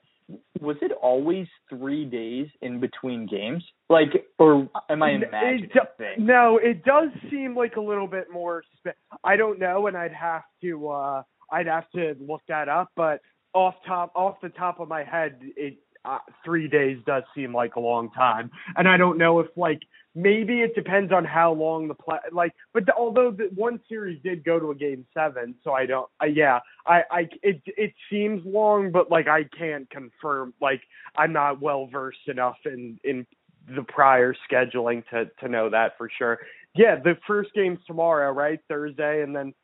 [0.61, 3.65] was it always three days in between games?
[3.89, 5.81] Like, or am I imagining It do-?
[6.19, 8.63] No, it does seem like a little bit more.
[8.79, 10.89] Spe- I don't know, and I'd have to.
[10.89, 12.91] uh I'd have to look that up.
[12.97, 13.21] But
[13.55, 17.77] off top, off the top of my head, it uh, three days does seem like
[17.77, 18.51] a long time.
[18.77, 19.81] And I don't know if like
[20.15, 22.19] maybe it depends on how long the play.
[22.33, 25.87] Like, but the, although the one series did go to a game seven, so I
[25.87, 26.09] don't.
[26.23, 30.55] Uh, yeah, I, I it it seems long, but like I can't confirm.
[30.61, 30.81] Like
[31.17, 33.27] I'm not well versed enough in in
[33.75, 36.39] the prior scheduling to to know that for sure.
[36.75, 38.61] Yeah, the first game's tomorrow, right?
[38.69, 39.55] Thursday, and then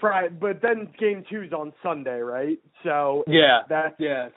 [0.00, 0.34] Friday.
[0.40, 2.58] But then game two's on Sunday, right?
[2.82, 4.28] So Yeah, that's yeah.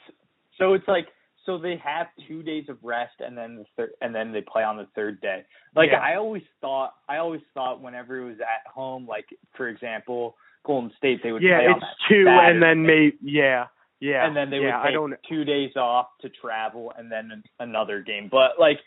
[0.57, 1.07] So it's like
[1.45, 4.63] so they have two days of rest and then the third and then they play
[4.63, 5.43] on the third day.
[5.75, 5.99] Like Yeah.
[5.99, 9.25] I always thought, I always thought whenever it was at home, like
[9.55, 12.87] for example, Golden State, they would yeah, play on it's two, and then Saturday.
[12.87, 13.65] maybe yeah,
[13.99, 14.77] yeah, and then they yeah.
[14.77, 15.13] would take I don't.
[15.27, 18.29] two days off to travel and then another game.
[18.31, 18.79] But like,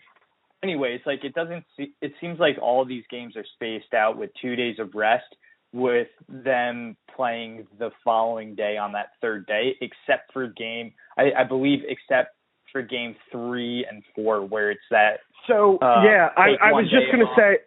[0.63, 1.65] anyways, like it doesn't.
[1.77, 5.37] Se- it seems like all these games are spaced out with two days of rest,
[5.73, 10.93] with them playing the following day on that third day, except for game.
[11.19, 12.36] I, I believe except
[12.77, 17.11] for game three and four, where it's that, So uh, yeah, I I was just
[17.11, 17.37] gonna off.
[17.39, 17.59] say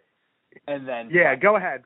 [0.66, 1.34] and then yeah.
[1.36, 1.82] Go ahead.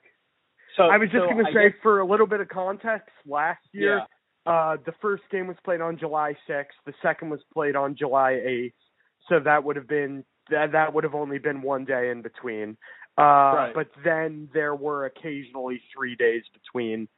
[0.77, 3.11] So I was just so gonna I say guess- for a little bit of context,
[3.27, 4.05] last year yeah.
[4.47, 6.77] Uh, the first game was played on July 6th.
[6.85, 8.75] The second was played on July 8th.
[9.31, 12.77] So that would have been that that would have only been one day in between.
[13.17, 13.73] Uh, Right.
[13.75, 17.09] But then there were occasionally three days between.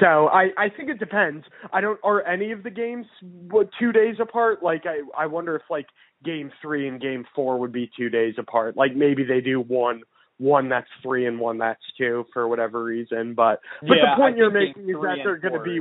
[0.00, 1.44] So I I think it depends.
[1.72, 4.62] I don't are any of the games what two days apart?
[4.62, 5.86] Like I I wonder if like
[6.24, 8.76] game three and game four would be two days apart.
[8.76, 10.02] Like maybe they do one
[10.38, 13.34] one that's three and one that's two for whatever reason.
[13.34, 15.80] But but Yeah, the point I you're making is that they're going to be.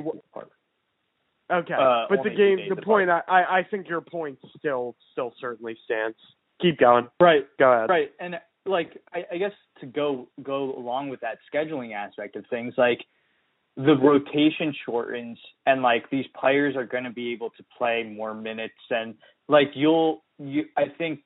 [1.52, 5.34] Okay, Uh, but the game, the point, I, I I think your point still still
[5.40, 6.16] certainly stands.
[6.62, 7.08] Keep going.
[7.20, 7.46] Right.
[7.60, 7.90] Go ahead.
[7.90, 8.12] Right.
[8.20, 8.36] And
[8.66, 13.00] like I, I guess to go go along with that scheduling aspect of things, like
[13.78, 18.34] the rotation shortens and like these players are going to be able to play more
[18.34, 19.16] minutes and
[19.48, 21.22] like you'll you I think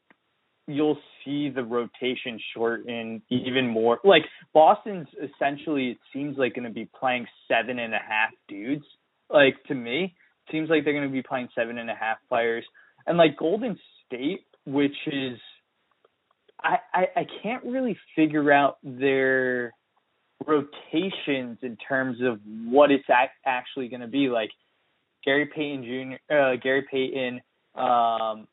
[0.68, 4.00] you'll see the rotation shorten even more.
[4.04, 8.86] Like Boston's essentially it seems like going to be playing seven and a half dudes.
[9.30, 10.16] Like to me,
[10.52, 12.64] seems like they're going to be playing seven and a half players.
[13.08, 15.38] And like Golden State, which is
[16.64, 19.74] I, I I can't really figure out their
[20.46, 24.50] rotations in terms of what it's ac- actually going to be like.
[25.24, 25.84] Gary Payton
[26.30, 26.34] Jr.
[26.34, 27.42] Uh, Gary Payton.
[27.74, 28.48] Um,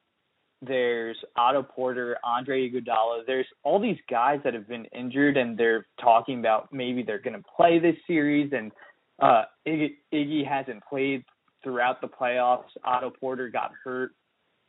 [0.62, 3.26] there's Otto Porter, Andre Iguodala.
[3.26, 7.36] There's all these guys that have been injured, and they're talking about maybe they're going
[7.36, 8.52] to play this series.
[8.52, 8.72] And
[9.20, 11.24] uh, Iggy, Iggy hasn't played
[11.62, 12.70] throughout the playoffs.
[12.84, 14.12] Otto Porter got hurt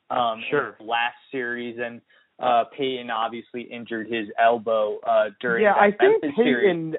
[0.09, 0.75] um, Sure.
[0.81, 2.01] last series, and
[2.39, 6.95] uh, Payton obviously injured his elbow uh, during yeah, I think Memphis series.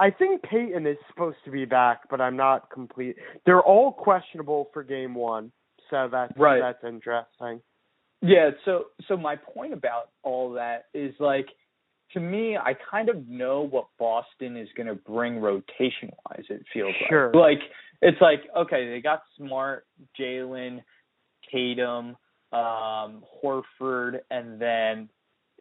[0.00, 3.16] I think Payton is supposed to be back, but I'm not complete.
[3.44, 5.50] They're all questionable for game one,
[5.90, 6.60] so that's Right.
[6.60, 7.60] that's interesting.
[8.22, 11.46] Yeah, so so my point about all that is like
[12.12, 16.44] to me, I kind of know what Boston is going to bring rotation wise.
[16.48, 17.26] It feels Sure.
[17.34, 17.70] like like
[18.00, 19.84] it's like okay, they got Smart,
[20.18, 20.82] Jalen,
[21.52, 22.16] Tatum,
[22.52, 25.08] um, Horford, and then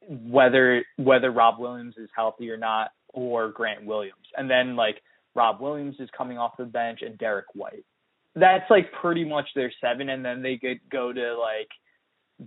[0.08, 5.02] whether whether Rob Williams is healthy or not, or Grant Williams, and then like
[5.36, 7.86] Rob Williams is coming off the bench and Derrick White.
[8.36, 11.69] That's like pretty much their seven, and then they could go to like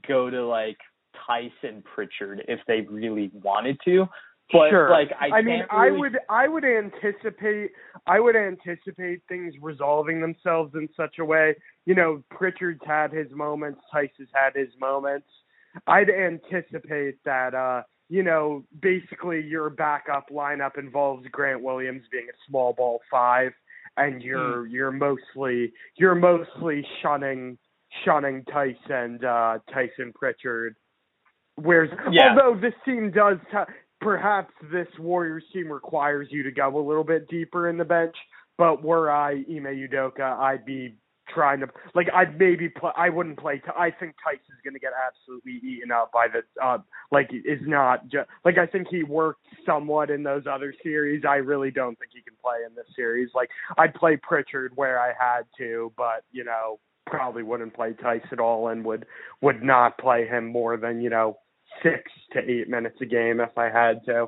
[0.06, 0.78] go to like
[1.26, 4.06] Tyson Pritchard if they really wanted to.
[4.52, 4.90] But sure.
[4.90, 7.70] like I, I mean, can't I really- would I would anticipate
[8.06, 11.54] I would anticipate things resolving themselves in such a way.
[11.86, 15.28] You know, Pritchard's had his moments, Tyson's had his moments.
[15.86, 22.36] I'd anticipate that uh, you know, basically your backup lineup involves Grant Williams being a
[22.48, 23.52] small ball five
[23.96, 24.70] and you're Hmm.
[24.70, 27.56] you're mostly you're mostly shunning
[28.04, 30.74] shunning Tyson uh Tyson Pritchard.
[31.56, 32.30] Whereas Yeah.
[32.30, 37.04] although this team does t- perhaps this Warriors team requires you to go a little
[37.04, 38.14] bit deeper in the bench,
[38.58, 40.96] but were I Ime Udoka, I'd be
[41.32, 44.80] trying to like I'd maybe play I wouldn't play I think Theis is going to
[44.80, 46.78] get absolutely eaten up by the uh
[47.12, 51.24] like is not just like I think he worked somewhat in those other series.
[51.28, 53.30] I really don't think he can play in this series.
[53.34, 58.22] Like I'd play Pritchard where I had to, but you know, probably wouldn't play Theis
[58.32, 59.06] at all and would
[59.42, 61.38] would not play him more than, you know,
[61.82, 61.94] 6
[62.32, 64.26] to 8 minutes a game if I had to.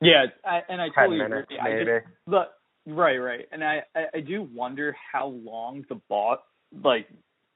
[0.00, 1.58] yeah, I, and I totally minutes agree.
[1.58, 6.42] I just, the right, right, and I, I I do wonder how long the bot
[6.84, 7.08] like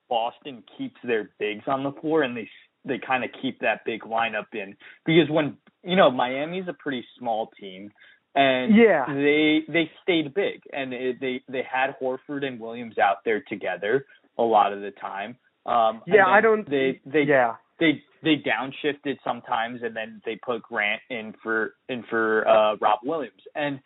[0.08, 2.48] Boston keeps their bigs on the floor and they
[2.84, 7.04] they kind of keep that big lineup in because when you know Miami's a pretty
[7.18, 7.90] small team
[8.34, 9.06] and Yeah.
[9.08, 14.04] they they stayed big and it, they they had Horford and Williams out there together
[14.36, 15.36] a lot of the time.
[15.64, 17.54] Um, Yeah, I don't They they yeah.
[17.80, 23.00] they they downshifted sometimes and then they put Grant in for in for uh Rob
[23.04, 23.42] Williams.
[23.54, 23.80] And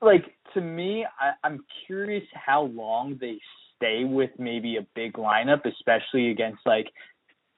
[0.00, 3.38] like to me I, I'm curious how long they
[3.76, 6.86] stay with maybe a big lineup, especially against like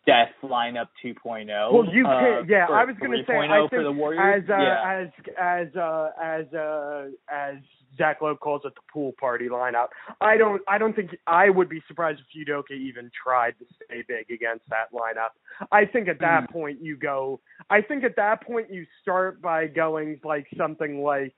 [0.07, 1.47] death lineup 2.0.
[1.73, 2.49] Well, you uh, can't.
[2.49, 3.37] Yeah, I was going to say.
[3.37, 4.45] I think for the Warriors.
[4.45, 5.01] as uh, yeah.
[5.01, 7.57] as as uh, as uh, as
[7.97, 9.89] Zach Lowe calls it, the pool party lineup.
[10.21, 10.63] I don't.
[10.69, 14.69] I don't think I would be surprised if Udoka even tried to stay big against
[14.71, 15.31] that lineup.
[15.73, 16.51] I think at that Mhm.
[16.51, 17.41] point you go.
[17.71, 21.35] I think at that point you start by going like something like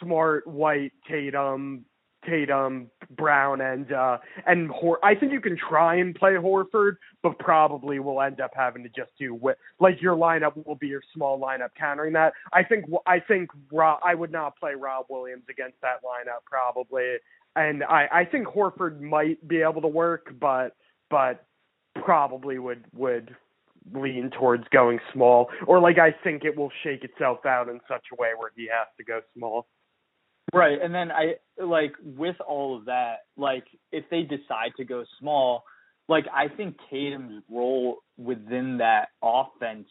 [0.00, 1.86] Smart, White, Tatum,
[2.28, 7.38] Tatum, Brown, and uh and Hor- I think you can try and play Horford, but
[7.38, 11.02] probably will end up having to just do wi- like your lineup will be your
[11.14, 12.32] small lineup countering that.
[12.52, 17.16] I think I think Rob, I would not play Rob Williams against that lineup probably,
[17.56, 20.74] and I I think Horford might be able to work, but
[21.10, 21.44] but
[21.94, 23.34] probably would would
[23.94, 28.04] lean towards going small, or like I think it will shake itself out in such
[28.12, 29.66] a way where he has to go small.
[30.54, 35.04] Right, and then I like with all of that, like if they decide to go
[35.18, 35.64] small,
[36.08, 39.88] like I think Tatum's role within that offense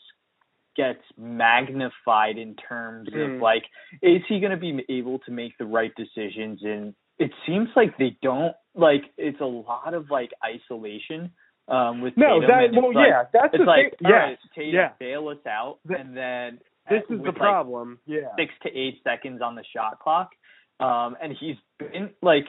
[0.78, 3.36] gets magnified in terms Mm.
[3.36, 3.64] of like
[4.02, 7.98] is he going to be able to make the right decisions and it seems like
[7.98, 11.32] they don't like it's a lot of like isolation
[11.70, 14.00] um with No, Tatum that well, like, yeah, that's it's the like thing.
[14.02, 14.90] Yes, right, Tatum yeah.
[15.00, 18.00] bail us out and then This is the with, like, problem.
[18.06, 18.30] yeah.
[18.38, 20.32] six to eight seconds on the shot clock.
[20.80, 22.46] Um, and he's been like,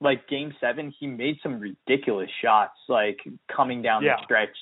[0.00, 3.18] like game seven, he made some ridiculous shots, like
[3.54, 4.16] coming down Yeah.
[4.16, 4.56] the stretch,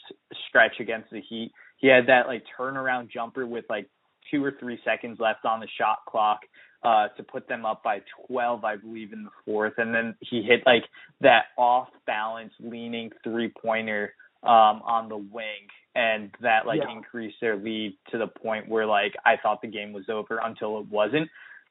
[0.48, 1.52] stretch against the Heat.
[1.76, 3.88] He had that like turnaround jumper with like
[4.30, 6.40] two or three seconds left on the shot clock,
[6.82, 9.74] uh, to put them up by 12, I believe, in the fourth.
[9.78, 10.84] And then he hit like
[11.20, 15.68] that off balance leaning three pointer, um, on the wing.
[15.94, 16.92] And that like Yeah.
[16.92, 20.79] increased their lead to the point where like I thought the game was over until
[20.79, 21.29] it wasn't.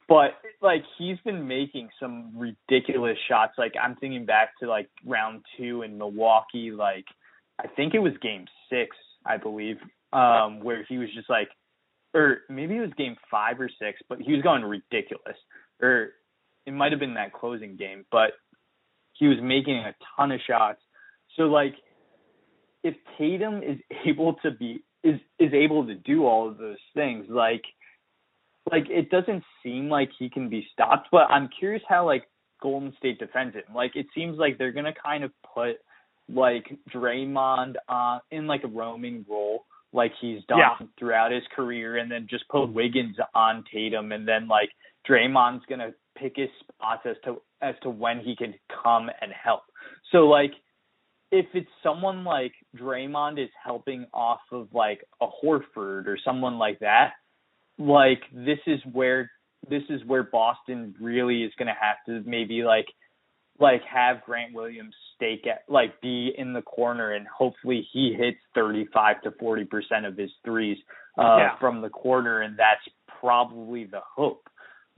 [0.09, 3.53] But like he's been making some ridiculous shots.
[3.57, 7.05] Like I'm thinking back to like round two in Milwaukee, like
[7.59, 9.77] I think it was game six, I believe,
[10.13, 11.49] um, where he was just like
[12.13, 15.37] or maybe it was game five or six, but he was going ridiculous.
[15.81, 16.13] Or
[16.65, 18.31] it might have been that closing game, but
[19.13, 20.81] he was making a ton of shots.
[21.35, 21.75] So like
[22.87, 27.25] if Tatum is able to be is is able to do all of those things,
[27.29, 27.63] like
[28.71, 32.23] like it doesn't seem like he can be stopped, but I'm curious how like
[32.61, 33.63] Golden State defends him.
[33.73, 35.77] Like it seems like they're gonna kind of put
[36.29, 40.87] like Draymond on in like a roaming role like he's done Yeah.
[40.99, 44.69] throughout his career, and then just put Wiggins on Tatum, and then like
[45.09, 49.61] Draymond's gonna pick his spots as to as to when he can come and help.
[50.11, 50.51] So like
[51.31, 56.79] if it's someone like Draymond is helping off of like a Horford or someone like
[56.79, 57.11] that,
[57.77, 59.29] like this is where
[59.69, 62.87] this is where Boston really is going to have to maybe like
[63.59, 68.37] like have Grant Williams stake at like be in the corner and hopefully he hits
[68.53, 69.65] 35 to 40%
[70.07, 70.77] of his threes
[71.17, 71.57] uh Yeah.
[71.59, 72.81] from the corner and that's
[73.19, 74.47] probably the hope.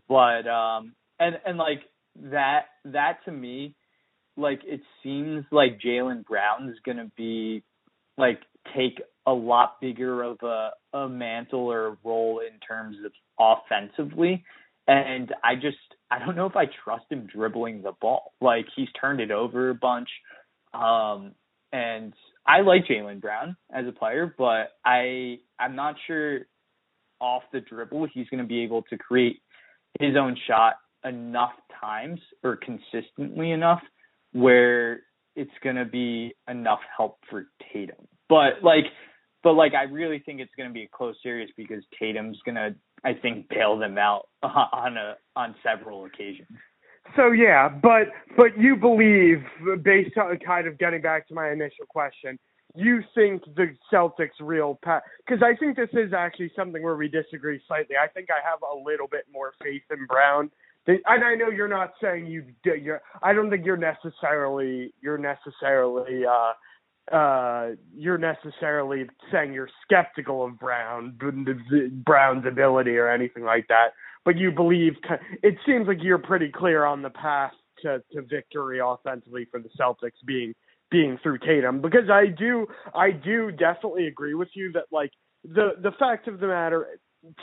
[0.09, 1.81] But um and and like
[2.31, 3.75] that that to me
[4.39, 7.63] like it seems like Jaylen Brown's gonna be
[8.17, 8.39] like
[8.75, 14.43] take a lot bigger of a, a mantle or a role in terms of offensively.
[14.87, 15.77] And I just
[16.09, 18.33] I don't know if I trust him dribbling the ball.
[18.41, 20.09] Like he's turned it over a bunch.
[20.73, 21.33] Um
[21.71, 22.13] and
[22.47, 26.41] I like Jaylen Brown as a player, but I I'm not sure
[27.21, 29.41] off the dribble he's gonna be able to create
[29.99, 33.81] his own shot enough times or consistently enough
[34.33, 35.01] where
[35.35, 38.07] it's going to be enough help for Tatum.
[38.27, 38.85] But like
[39.43, 42.55] but like I really think it's going to be a close series because Tatum's going
[42.55, 46.49] to I think bail them out on a on several occasions.
[47.15, 48.07] So yeah, but
[48.37, 49.43] but you believe,
[49.83, 52.37] based on kind of getting back to my initial question,
[52.75, 55.01] you think the Celtics' real path?
[55.25, 57.95] Because I think this is actually something where we disagree slightly.
[58.01, 60.51] I think I have a little bit more faith in Brown.
[60.87, 62.45] And I know you're not saying you.
[62.63, 64.93] You're, I don't think you're necessarily.
[65.01, 66.25] You're necessarily.
[66.25, 66.53] uh
[67.11, 71.17] uh, you're necessarily saying you're skeptical of Brown,
[72.05, 73.87] Brown's ability or anything like that
[74.25, 74.93] but you believe
[75.43, 79.69] it seems like you're pretty clear on the path to, to victory offensively for the
[79.79, 80.53] Celtics being
[80.91, 85.11] being through Tatum because I do I do definitely agree with you that like
[85.43, 86.87] the the fact of the matter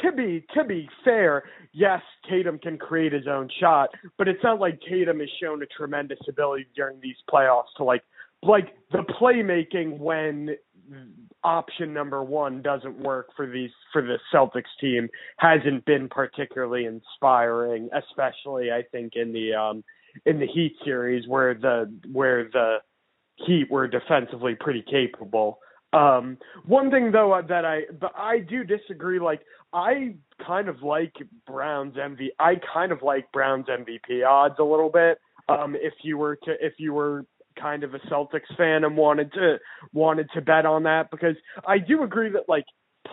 [0.02, 4.60] to be to be fair, yes, Tatum can create his own shot, but it's not
[4.60, 8.02] like Tatum has shown a tremendous ability during these playoffs to like
[8.42, 10.56] like the playmaking when
[11.42, 15.08] option number one doesn't work for these for the Celtics team
[15.38, 19.84] hasn't been particularly inspiring, especially I think in the um
[20.24, 22.78] in the Heat series where the where the
[23.46, 25.58] Heat were defensively pretty capable.
[25.96, 29.40] Um one thing though that I but I do disagree like
[29.72, 30.14] I
[30.46, 31.14] kind of like
[31.46, 35.18] Brown's MV I kind of like Brown's MVP odds a little bit.
[35.48, 37.24] Um if you were to if you were
[37.58, 39.56] kind of a Celtics fan and wanted to
[39.92, 41.36] wanted to bet on that because
[41.66, 42.66] I do agree that like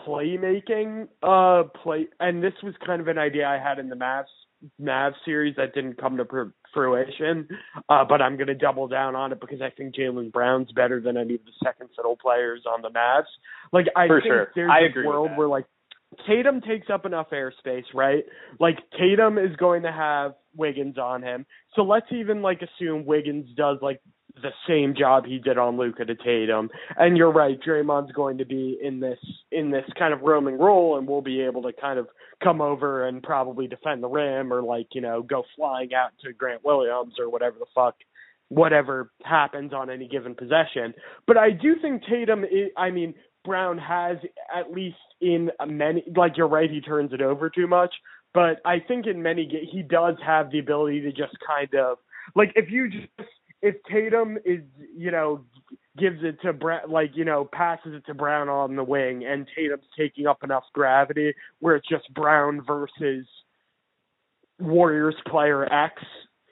[0.06, 4.26] playmaking uh play and this was kind of an idea I had in the Mavs
[4.82, 7.48] Mavs series that didn't come to pr- fruition
[7.90, 11.00] uh but I'm going to double down on it because I think Jaylen Brown's better
[11.00, 13.26] than any of the second fiddle players on the Mavs
[13.72, 14.52] like I For think sure.
[14.56, 15.66] there's I a world where like
[16.28, 18.24] Tatum takes up enough airspace, right?
[18.60, 21.46] Like Tatum is going to have Wiggins on him.
[21.76, 24.02] So let's even like assume Wiggins does like
[24.42, 26.70] the same job he did on Luka to Tatum.
[26.98, 29.20] And you're right, Draymond's going to be in this
[29.52, 32.08] in this kind of roaming role and we'll be able to kind of
[32.44, 36.34] come over and probably defend the rim or like, you know, go flying out to
[36.34, 37.96] Grant Williams or whatever the fuck
[38.50, 40.94] whatever happens on any given possession.
[41.26, 43.14] But I do think Tatum is, I mean
[43.46, 44.18] Brown has
[44.54, 47.94] at least in many like you're right he turns it over too much,
[48.34, 51.98] but I think in many he does have the ability to just kind of
[52.36, 53.08] like if you just
[53.64, 54.61] if Tatum is
[54.95, 55.43] you know
[55.97, 59.47] gives it to Brown like you know passes it to Brown on the wing and
[59.55, 63.26] Tatum's taking up enough gravity where it's just Brown versus
[64.59, 66.03] Warriors player X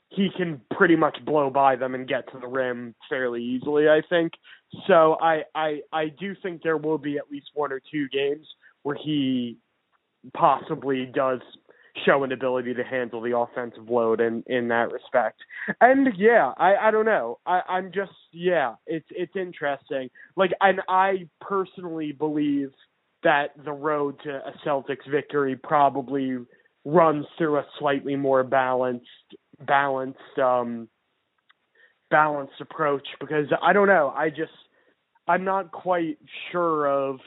[0.07, 4.01] he can pretty much blow by them and get to the rim fairly easily I
[4.09, 4.31] think.
[4.87, 8.47] So I I I do think there will be at least one or two games
[8.83, 9.57] where he
[10.33, 11.41] possibly does
[12.05, 15.39] show an ability to handle the offensive load in in that respect.
[15.79, 17.39] And yeah, I I don't know.
[17.45, 20.09] I I'm just yeah, it's it's interesting.
[20.35, 22.71] Like and I personally believe
[23.23, 26.37] that the road to a Celtics victory probably
[26.85, 29.05] runs through a slightly more balanced
[29.65, 30.87] balanced um
[32.09, 34.13] balanced approach because I don't know.
[34.15, 34.51] I just
[35.27, 36.17] I'm not quite
[36.51, 37.19] sure of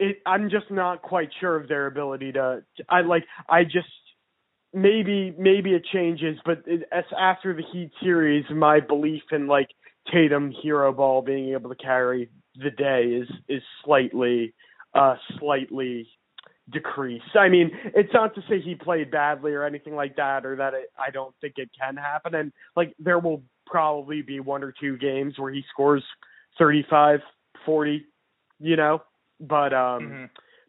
[0.00, 0.18] it.
[0.26, 2.64] I'm just not quite sure of their ability to.
[2.88, 3.24] I like.
[3.48, 3.88] I just
[4.72, 9.68] maybe maybe it changes, but it, as after the Heat series, my belief in like
[10.12, 14.54] Tatum hero ball being able to carry the day is is slightly
[14.94, 16.08] uh slightly
[16.72, 17.36] decreased.
[17.38, 20.74] I mean, it's not to say he played badly or anything like that, or that
[20.74, 22.34] it, I don't think it can happen.
[22.34, 26.04] And like there will probably be one or two games where he scores
[26.58, 27.20] 35,
[27.64, 28.04] 40,
[28.58, 29.02] you know,
[29.40, 30.24] but um Mm-hmm.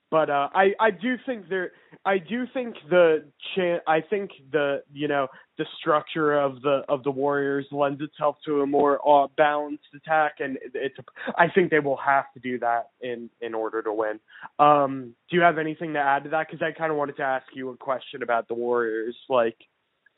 [0.09, 1.71] but uh I I do think there
[2.05, 7.03] I do think the chan I think the you know the structure of the of
[7.03, 11.03] the Warriors lends itself to a more uh, balanced attack and it's a,
[11.37, 14.19] I think they will have to do that in in order to win.
[14.59, 17.23] Um do you have anything to add to that cuz I kind of wanted to
[17.23, 19.57] ask you a question about the Warriors like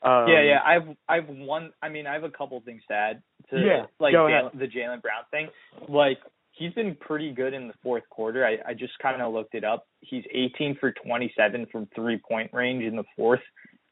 [0.02, 0.60] um, yeah, yeah.
[0.62, 1.72] I've I've one.
[1.82, 5.24] I mean, I have a couple things to add to Yeah, like the Jaylen Brown
[5.30, 5.48] thing.
[5.88, 6.18] Like
[6.56, 8.44] he's been pretty good in the fourth quarter.
[8.46, 9.86] I I just kind of looked it up.
[10.00, 13.40] He's 18 for 27 from three point range in the fourth.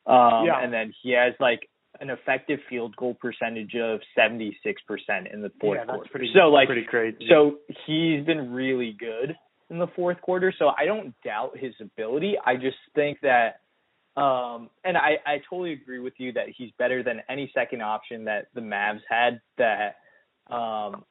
[0.07, 0.61] Um, Yeah.
[0.63, 1.69] and then he has like
[2.01, 4.55] an effective field goal percentage of 76%
[5.33, 6.11] in the fourth yeah, that's quarter.
[6.11, 7.27] pretty so like pretty crazy.
[7.29, 9.37] so he's been really good
[9.71, 10.53] in the fourth quarter.
[10.59, 12.35] So I don't doubt his ability.
[12.45, 13.61] I just think that,
[14.21, 18.25] um, and I, I totally agree with you that he's better than any second option
[18.25, 19.41] that the Mavs had.
[19.59, 19.97] That,
[20.53, 21.05] um,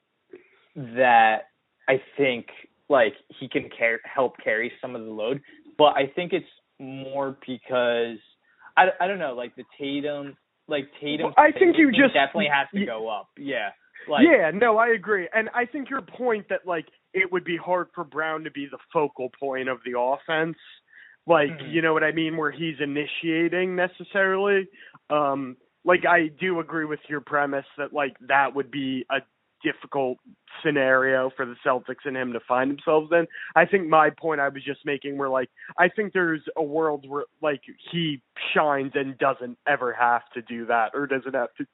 [0.76, 1.44] that
[1.88, 2.46] I think
[2.88, 5.40] like he can care, help carry some of the load.
[5.78, 6.46] But I think it's
[6.78, 8.18] more because
[8.76, 10.36] I, I don't know, like the Tatum,
[10.68, 11.32] like Tatum.
[11.36, 13.28] I think you just- definitely has to you- go up.
[13.38, 13.70] Yeah.
[14.08, 15.28] Like, yeah, no, I agree.
[15.32, 18.66] And I think your point that like it would be hard for Brown to be
[18.66, 20.56] the focal point of the offense,
[21.24, 21.70] like, Mhm.
[21.72, 24.66] you know what I mean, where he's initiating necessarily.
[25.08, 29.20] Um like I do agree with your premise that like that would be a
[29.62, 30.18] difficult
[30.64, 33.26] scenario for the Celtics and him to find themselves in.
[33.56, 35.48] I think my point I was just making were like
[35.78, 38.20] I think there's a world where like he
[38.54, 41.66] shines and doesn't ever have to do that or doesn't have to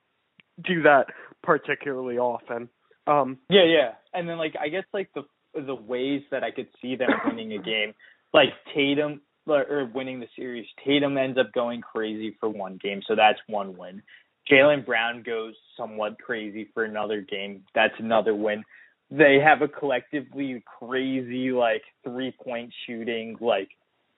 [0.63, 1.07] do that
[1.43, 2.69] particularly often.
[3.07, 3.93] Um Yeah, yeah.
[4.13, 5.23] And then like I guess like the
[5.55, 7.95] the ways that I could see them winning a game,
[8.33, 13.03] like Tatum or or winning the series, Tatum ends up going crazy for one game,
[13.07, 14.03] so that's one win.
[14.51, 18.65] Jaylen Brown goes somewhat crazy for another game, that's another win.
[19.11, 23.71] They have a collectively crazy like three point shooting like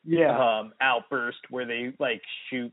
[0.05, 0.37] yeah.
[0.61, 2.72] um outburst where they like shoot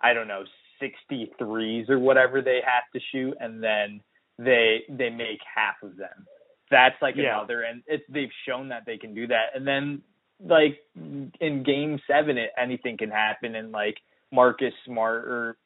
[0.00, 0.44] I don't know,
[0.80, 4.00] 60 threes or whatever they have to shoot and then
[4.38, 6.26] they they make half of them.
[6.70, 7.36] That's like Yeah.
[7.38, 9.54] another and it's they've shown that they can do that.
[9.54, 10.02] And then
[10.40, 13.98] like in game 7 it, anything can happen and like
[14.32, 15.56] Marcus Smart or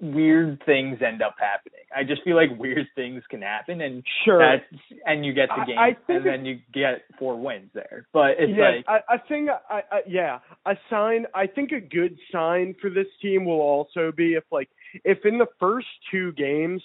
[0.00, 1.84] weird things end up happening.
[1.94, 4.38] I just feel like weird things can happen and Sure.
[4.38, 8.06] that's and you get the game I think and then you get four wins there.
[8.12, 11.26] But it's yeah, like I, I think I, I yeah, a sign.
[11.34, 14.68] I think a good sign for this team will also be if like
[15.04, 16.82] if in the first two games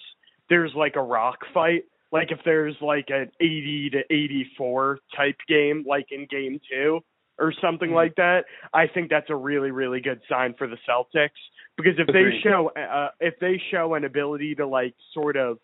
[0.48, 5.84] there's like a rock fight, like if there's like an 80 to 84 type game,
[5.88, 7.00] like in game two
[7.38, 7.94] or something Mhm.
[7.94, 8.44] like that.
[8.72, 11.30] I think that's a really really good sign for the Celtics
[11.76, 12.34] because if Agreed.
[12.34, 15.58] they show uh, if they show an ability to like sort of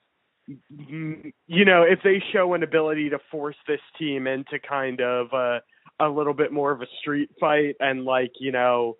[0.73, 5.33] mm, you know, if they show an ability to force this team into kind of
[5.33, 5.62] a
[6.01, 8.97] a little bit more of a street fight and like, you know,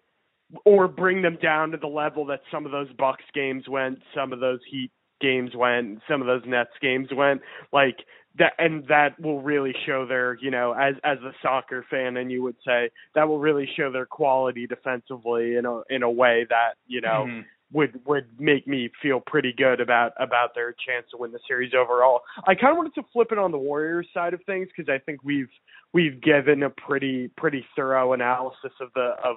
[0.65, 4.33] or bring them down to the level that some of those Bucks games went, some
[4.33, 4.91] of those Heat
[5.21, 7.41] games went, some of those Nets games went,
[7.73, 7.97] like
[8.41, 12.33] that and that will really show their, you know, as as a soccer fan and
[12.33, 16.45] you would say that will really show their quality defensively in a in a way
[16.51, 17.45] that, you know, Mhm.
[17.73, 21.73] would would make me feel pretty good about about their chance to win the series
[21.75, 22.23] overall.
[22.47, 24.99] I kind of wanted to flip it on the Warriors side of things because I
[24.99, 25.53] think we've
[25.93, 29.37] we've given a pretty pretty thorough analysis of the of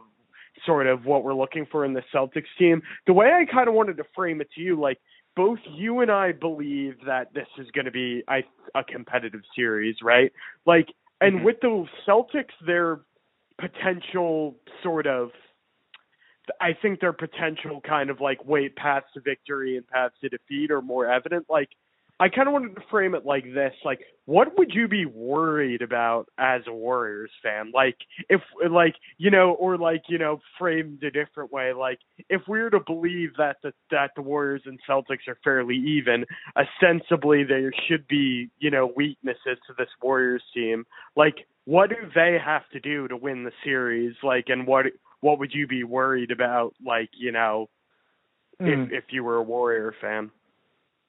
[0.66, 2.82] sort of what we're looking for in the Celtics team.
[3.06, 5.00] The way I kind of wanted to frame it to you, like
[5.36, 8.44] both you and I believe that this is going to be I,
[8.76, 10.32] a competitive series, right?
[10.66, 10.90] Like,
[11.22, 11.44] and Mhm.
[11.44, 13.02] with the Celtics, their
[13.58, 15.32] potential sort of
[16.60, 20.72] I think their potential kind of like weight paths to victory and paths to defeat
[20.72, 21.46] are more evident.
[21.50, 21.70] Like
[22.24, 25.82] I kind of wanted to frame it like this: like, what would you be worried
[25.82, 27.72] about as a Warriors fan?
[27.74, 27.98] Like,
[28.30, 28.40] if
[28.72, 32.00] like you know, or like you know, framed a different way, like
[32.30, 36.26] if we were to believe that the that the Warriors and Celtics are fairly even,
[36.56, 40.86] ostensibly there should be you know weaknesses to this Warriors team.
[41.18, 44.16] Like, what do they have to do to win the series?
[44.24, 44.86] Like, and what
[45.20, 46.74] what would you be worried about?
[46.86, 47.68] Like, you know,
[48.62, 48.86] Mm.
[48.88, 50.32] if if you were a Warrior fan.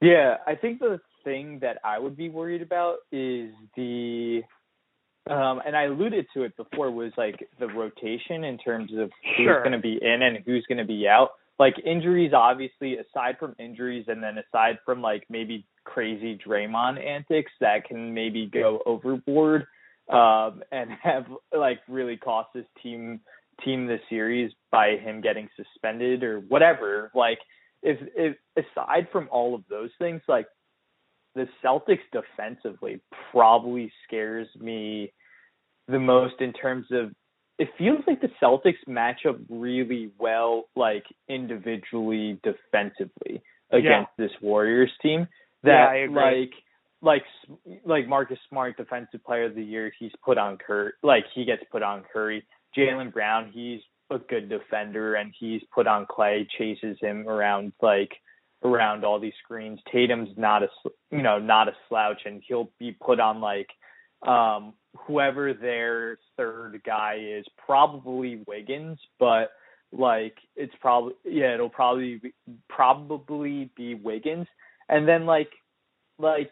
[0.04, 4.42] Yeah, I think the thing that I would be worried about is the
[5.30, 9.46] um and I alluded to it before was like the rotation in terms of who's
[9.46, 9.60] Sure.
[9.60, 11.30] going to be in and who's going to be out.
[11.58, 17.52] Like injuries obviously aside from injuries and then aside from like maybe crazy Draymond antics
[17.60, 19.66] that can maybe go overboard
[20.12, 21.24] um and have
[21.56, 23.20] like really cost this team
[23.64, 27.10] team the series by him getting suspended or whatever.
[27.14, 27.38] Like
[27.84, 30.46] if if aside from all of those things, like
[31.36, 35.12] the Celtics defensively probably scares me
[35.88, 37.12] the most in terms of
[37.58, 44.26] it feels like the Celtics match up really well, like individually defensively against Yeah.
[44.26, 45.28] this Warriors team.
[45.62, 46.14] That I agree.
[46.14, 46.52] like
[47.02, 47.24] like
[47.84, 50.92] like Marcus Smart, defensive player of the year, he's put on Curry.
[51.02, 52.44] Like he gets put on Curry.
[52.76, 53.80] Jaylen Brown, he's
[54.10, 58.12] a good defender, and he's put on Klay, chases him around like
[58.62, 59.80] around all these screens.
[59.92, 60.68] Tatum's not a
[61.10, 63.68] you know not a slouch, and he'll be put on like
[64.26, 64.74] um
[65.06, 69.50] whoever their third guy is, probably Wiggins, but
[69.92, 72.34] like it's probably yeah, it'll probably be,
[72.68, 74.46] probably be Wiggins,
[74.88, 75.50] and then like
[76.18, 76.50] like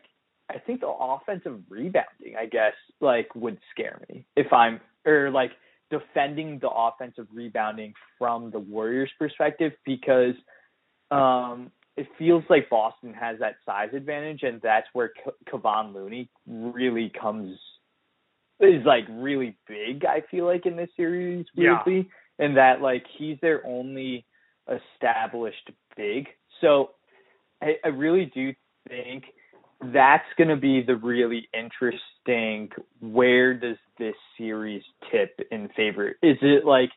[0.51, 5.53] I think the offensive rebounding, I guess, like would scare me if I'm or like
[5.93, 10.35] defending the offensive rebounding from the Warriors perspective because
[11.11, 16.31] um it feels like Boston has that size advantage and that's where K- Kevon Looney
[16.47, 17.59] really comes
[18.61, 21.83] is like really big I feel like in this series Yeah.
[21.85, 24.25] weirdly and that like he's their only
[24.67, 26.29] established big
[26.63, 26.93] so
[27.61, 28.55] I, I really do
[28.89, 29.25] think
[29.83, 32.71] that's going to be the really interesting
[33.01, 36.11] where does this series tip in favor?
[36.23, 36.91] Is it like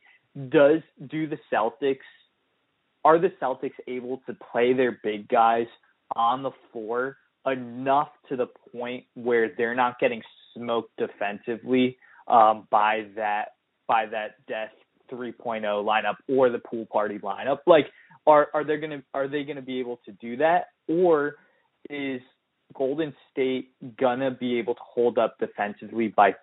[0.50, 1.98] does do the celtics
[3.04, 5.68] are the celtics able to play their big guys
[6.16, 10.22] on the floor enough to the point where they're not getting
[10.56, 13.50] smoked defensively um, by that
[13.88, 14.72] by that death
[15.12, 17.60] 3.0 lineup or the pool party lineup?
[17.66, 17.88] Like
[18.28, 20.66] are are they going to are they going to be able to do that?
[20.88, 21.36] Or
[21.90, 22.22] is
[22.74, 26.36] Golden State gonna be able to hold up defensively by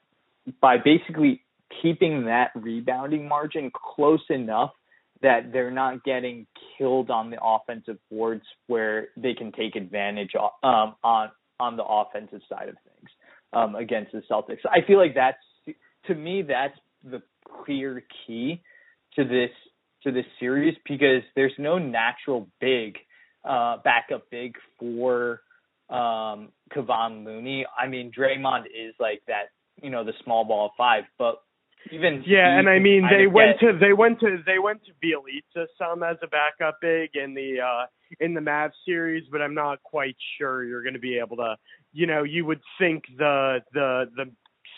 [0.60, 1.42] by basically
[1.82, 4.72] keeping that rebounding margin close enough
[5.22, 6.46] that they're not getting
[6.76, 12.40] killed on the offensive boards where they can take advantage um, on on the offensive
[12.48, 13.10] side of things
[13.52, 14.58] um, against the Celtics.
[14.64, 15.38] I feel like that's
[16.06, 17.22] to me that's the
[17.64, 18.62] clear key
[19.14, 19.50] to this
[20.02, 22.96] to this series because there's no natural big
[23.44, 25.40] uh, backup big for
[25.90, 27.66] um Kevon Looney.
[27.78, 29.46] I mean, Draymond is like that,
[29.82, 31.42] you know, the small ball five, but
[31.90, 34.92] even Yeah, and I mean they went get- to they went to they went to
[35.04, 37.86] Bjelica some as a backup big in the uh
[38.20, 41.56] in the Mavs series, but I'm not quite sure you're going to be able to.
[41.92, 44.24] You know, you would think the the the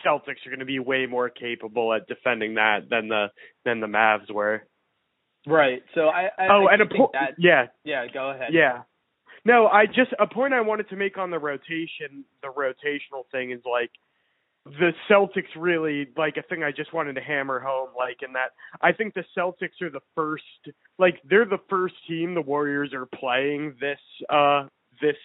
[0.05, 3.31] Celtics are going to be way more capable at defending that than the
[3.65, 4.67] than the Mavs were.
[5.47, 5.83] right.
[5.95, 8.53] So I, I oh, I and a po- that yeah, yeah, go ahead.
[8.55, 8.83] yeah.
[9.45, 13.51] No, I just a point I wanted to make on the rotation, the rotational thing
[13.51, 13.91] is like
[14.65, 18.51] the Celtics really like a thing I just wanted to hammer home like in that
[18.81, 20.45] I think the Celtics are the first
[20.99, 23.99] like they're the first team the Warriors are playing this
[24.31, 24.67] uh
[25.03, 25.17] this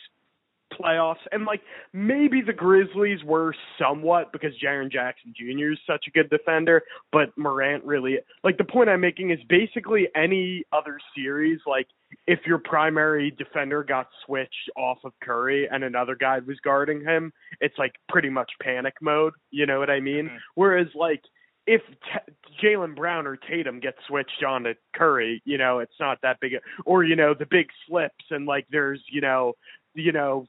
[0.73, 1.61] playoffs and like
[1.93, 5.71] maybe the Grizzlies were somewhat because Jaren Jackson Jr.
[5.71, 10.07] is such a good defender but Morant really like the point I'm making is basically
[10.15, 11.87] any other series like
[12.27, 17.33] if your primary defender got switched off of Curry and another guy was guarding him
[17.61, 20.37] it's like pretty much panic mode you know what I mean Mhm.
[20.55, 21.21] whereas like
[21.67, 26.17] if T- Jaylen Brown or Tatum gets switched on to Curry, you know, it's not
[26.23, 26.55] that big.
[26.55, 29.53] A, or you know, the big slips and like there's you know,
[29.99, 30.47] you know,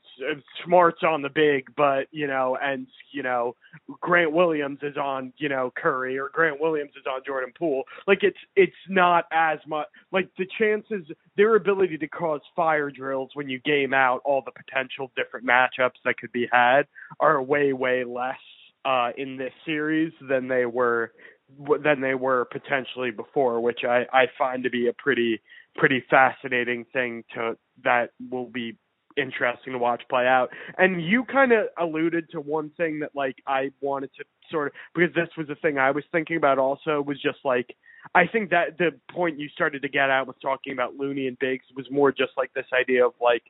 [0.65, 3.57] Smart's on the big, but you know, and you know,
[4.01, 7.85] Grant Williams is on you know Curry or Grant Williams is on Jordan Poole.
[8.07, 9.87] Like it's it's not as much.
[10.13, 14.53] Like the chances, their ability to cause fire drills when you game out all the
[14.53, 16.83] potential different matchups that could be had
[17.19, 18.37] are way way less
[18.85, 21.13] uh, in this series than they were
[21.83, 25.41] than they were potentially before, which I, I find to be a pretty
[25.77, 28.77] pretty fascinating thing to that will be
[29.21, 30.51] interesting to watch play out.
[30.79, 34.73] And you kind of alluded to one thing that like I wanted to sort of
[34.95, 37.77] because this was the thing I was thinking about also was just like
[38.15, 41.39] I think that the point you started to get at with talking about Looney and
[41.39, 43.43] Biggs was more just like this idea of like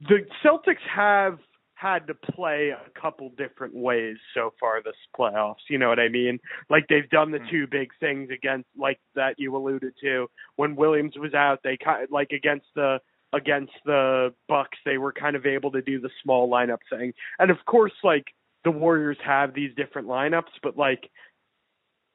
[0.00, 1.38] the Celtics have
[1.74, 5.62] had to play a couple different ways so far this playoffs.
[5.70, 6.40] You know what I mean?
[6.68, 7.50] Like they've done the Mhm.
[7.50, 11.62] two big things against like that you alluded to when Williams was out.
[11.62, 13.00] They kind of, like against the
[13.32, 17.12] against the Bucks, they were kind of able to do the small lineup thing.
[17.38, 18.24] And of course, like
[18.64, 21.10] the Warriors have these different lineups, but like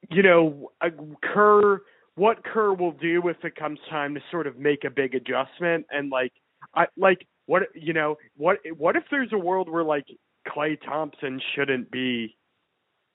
[0.09, 0.89] you know, a
[1.21, 1.81] Kerr
[2.15, 5.85] what Kerr will do if it comes time to sort of make a big adjustment
[5.89, 6.31] and like
[6.75, 10.05] I like what you know what what if there's a world where like
[10.47, 12.35] Klay Thompson shouldn't be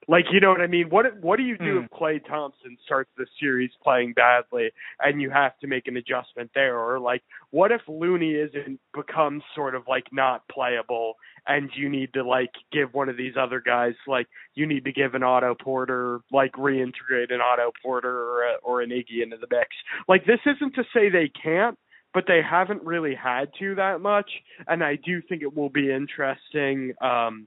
[0.07, 0.88] Like, you know what I mean?
[0.88, 1.84] What what do you do Mm.
[1.84, 4.70] if Klay Thompson starts the series playing badly
[5.01, 6.78] and you have to make an adjustment there?
[6.78, 11.14] Or like, what if Looney isn't becomes sort of like not playable
[11.46, 14.92] and you need to like give one of these other guys like you need to
[14.92, 19.36] give an Otto Porter like reintegrate an Otto Porter or a, or an Iggy into
[19.36, 19.68] the mix.
[20.09, 21.78] Like, this isn't to say they can't,
[22.14, 24.30] but they haven't really had to that much,
[24.66, 26.94] and I do think it will be interesting.
[27.03, 27.46] Um,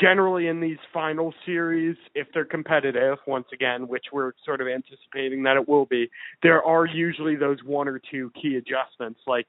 [0.00, 5.42] generally in these final series, if they're competitive, once again, which we're sort of anticipating
[5.44, 6.10] that it will be,
[6.42, 9.20] there are usually those one or two key adjustments.
[9.26, 9.46] Like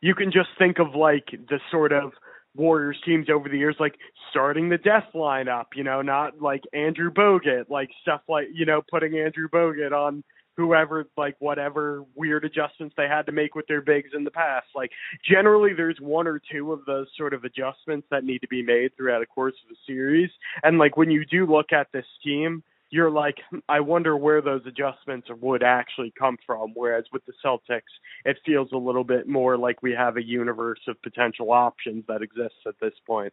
[0.00, 2.12] you can just think of like the sort of
[2.54, 3.96] Warriors teams over the years, like
[4.30, 8.82] starting the death lineup, you know, not like Andrew Bogut, like stuff like, you know,
[8.90, 10.24] putting Andrew Bogut on
[10.56, 14.66] whoever, like whatever weird adjustments they had to make with their bigs in the past.
[14.74, 14.90] Like
[15.28, 18.96] generally there's one or two of those sort of adjustments that need to be made
[18.96, 20.30] throughout the course of a series.
[20.62, 24.40] And like when you do look at this team, you're like, "Hmm, I wonder where
[24.40, 26.72] those adjustments would actually come from.
[26.74, 27.82] Whereas with the Celtics,
[28.24, 32.22] it feels a little bit more like we have a universe of potential options that
[32.22, 33.32] exists at this point.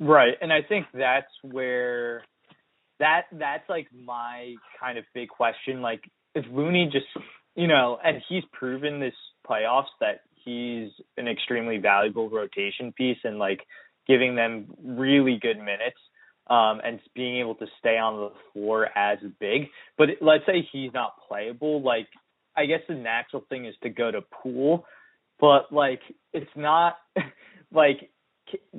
[0.00, 0.34] Right.
[0.40, 2.22] And I think that's where
[2.98, 5.82] that that's like my kind of big question.
[5.82, 6.02] Like
[6.36, 7.06] if Looney just
[7.56, 9.14] you know, and he's proven this
[9.48, 13.60] playoffs that he's an extremely valuable rotation piece and like
[14.06, 15.98] giving them really good minutes
[16.48, 19.62] um and being able to stay on the floor as big.
[19.98, 22.06] But let's say he's not playable, like
[22.56, 24.84] I guess the natural thing is to go to Poole,
[25.40, 26.00] but like
[26.32, 26.96] it's not
[27.72, 28.10] like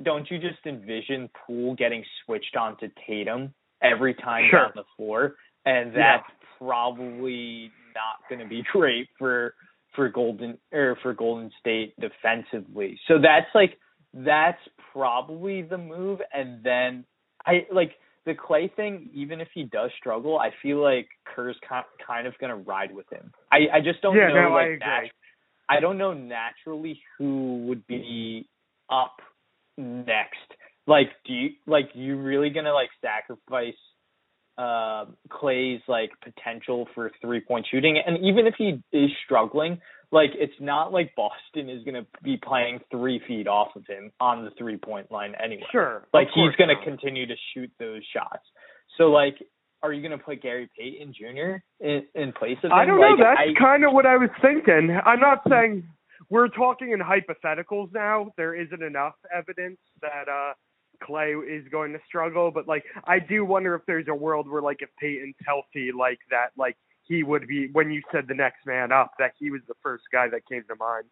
[0.02, 3.52] don't you just envision Poole getting switched on to Tatum
[3.82, 4.60] every time Sure.
[4.60, 5.34] down the floor,
[5.66, 6.20] and Yeah.
[6.58, 9.54] Probably not going to be great for
[9.96, 12.98] for Golden or for Golden State defensively.
[13.08, 13.78] So that's like
[14.14, 14.60] that's
[14.92, 17.04] probably the move, and then
[17.46, 17.92] I like
[18.26, 19.10] the Klay thing.
[19.14, 22.94] Even if he does struggle, I feel like Kerr's ki- kind of going to ride
[22.94, 23.32] with him.
[23.52, 24.80] I I just don't Yeah, know no, I like agree.
[24.84, 25.10] nat-
[25.68, 28.48] I don't know naturally who would be
[28.90, 29.16] up
[29.76, 30.38] next.
[30.86, 33.76] Like, do you like you really gonna like sacrifice
[34.58, 38.02] uh, Klay's like potential for three point shooting?
[38.04, 39.80] And even if he is struggling,
[40.10, 44.44] like it's not like Boston is gonna be playing three feet off of him on
[44.44, 45.66] the three point line anyway.
[45.70, 46.06] Sure.
[46.12, 46.84] Like he's gonna not.
[46.84, 48.44] continue to shoot those shots.
[48.96, 49.36] So like,
[49.82, 51.62] are you gonna put Gary Payton Jr.
[51.80, 52.72] in in place of him?
[52.72, 53.16] I don't know.
[53.16, 54.98] That's kind of what I was thinking.
[55.04, 55.84] I'm not saying
[56.30, 58.32] we're talking in hypotheticals now.
[58.36, 60.54] There isn't enough evidence that uh
[61.02, 64.62] Klay is going to struggle, but like I do wonder if there's a world where
[64.62, 68.66] like if Payton's healthy like that, like he would be when you said the next
[68.66, 71.04] man up, that he was the first guy that came to mind.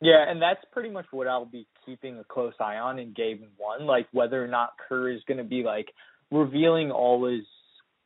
[0.00, 3.44] Yeah, and that's pretty much what I'll be keeping a close eye on in game
[3.56, 5.86] one, like whether or not Kerr is going to be like
[6.30, 7.44] revealing all his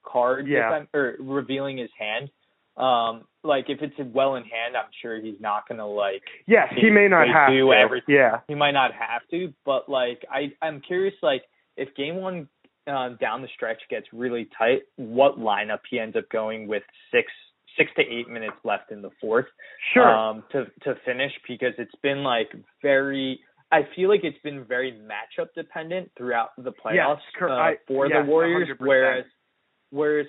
[0.04, 0.84] cards, Yeah.
[0.94, 2.30] Or revealing his hand.
[2.76, 6.68] Um, like if it's well in hand, I'm sure he's not going to like Yes,
[6.74, 7.72] he may not have do to.
[7.72, 8.14] everything.
[8.14, 8.40] Yeah.
[8.48, 11.42] he might not have to, but like I I'm curious like
[11.76, 12.48] if game one
[12.86, 17.30] uh, down the stretch gets really tight, what lineup he ends up going with six
[17.76, 19.46] six to eight minutes left in the fourth
[19.94, 20.08] Sure.
[20.08, 22.48] um, to to finish because it's been like
[22.80, 23.40] very.
[23.70, 28.06] I feel like it's been very matchup dependent throughout the playoffs cor- uh, I- for
[28.06, 28.68] yes, the Warriors.
[28.68, 28.86] 100%.
[28.86, 29.24] Whereas,
[29.90, 30.26] whereas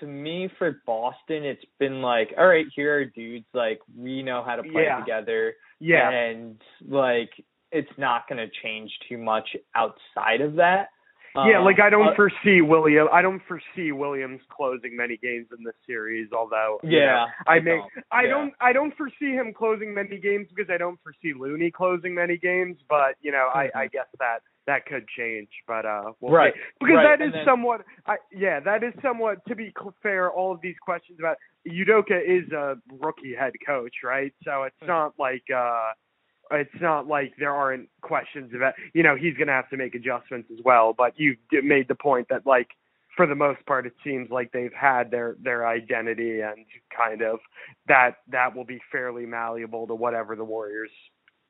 [0.00, 4.42] to me for Boston, it's been like, all right, here are dudes like we know
[4.44, 5.00] how to play Yeah.
[5.00, 6.10] together, yeah.
[6.10, 7.30] and like
[7.72, 10.88] it's not going to change too much outside of that.
[11.36, 13.08] Yeah, Um, like I don't uh, foresee William.
[13.12, 16.28] I don't foresee Williams closing many games in this series.
[16.32, 17.70] Although, you Yeah, know, I, I may.
[17.70, 17.90] don't.
[18.12, 18.28] I Yeah.
[18.30, 18.52] don't.
[18.60, 22.76] I don't foresee him closing many games because I don't foresee Looney closing many games.
[22.88, 25.48] But you know, I, I guess that that could change.
[25.66, 26.36] But uh, we'll Mm-hmm.
[26.36, 26.60] Right, see.
[26.80, 27.80] because right, that is then- somewhat.
[28.06, 29.44] I, yeah, that is somewhat.
[29.48, 29.72] To be
[30.04, 34.32] fair, all of these questions about Udoka is a rookie head coach, right?
[34.44, 34.86] So it's Mm-hmm.
[34.86, 35.44] not like.
[35.54, 35.92] uh
[36.50, 39.94] it's not like there aren't questions about you know he's going to have to make
[39.94, 42.68] adjustments as well but you made the point that like
[43.16, 46.66] for the most part it seems like they've had their their identity and
[46.96, 47.38] kind of
[47.88, 50.90] that that will be fairly malleable to whatever the warriors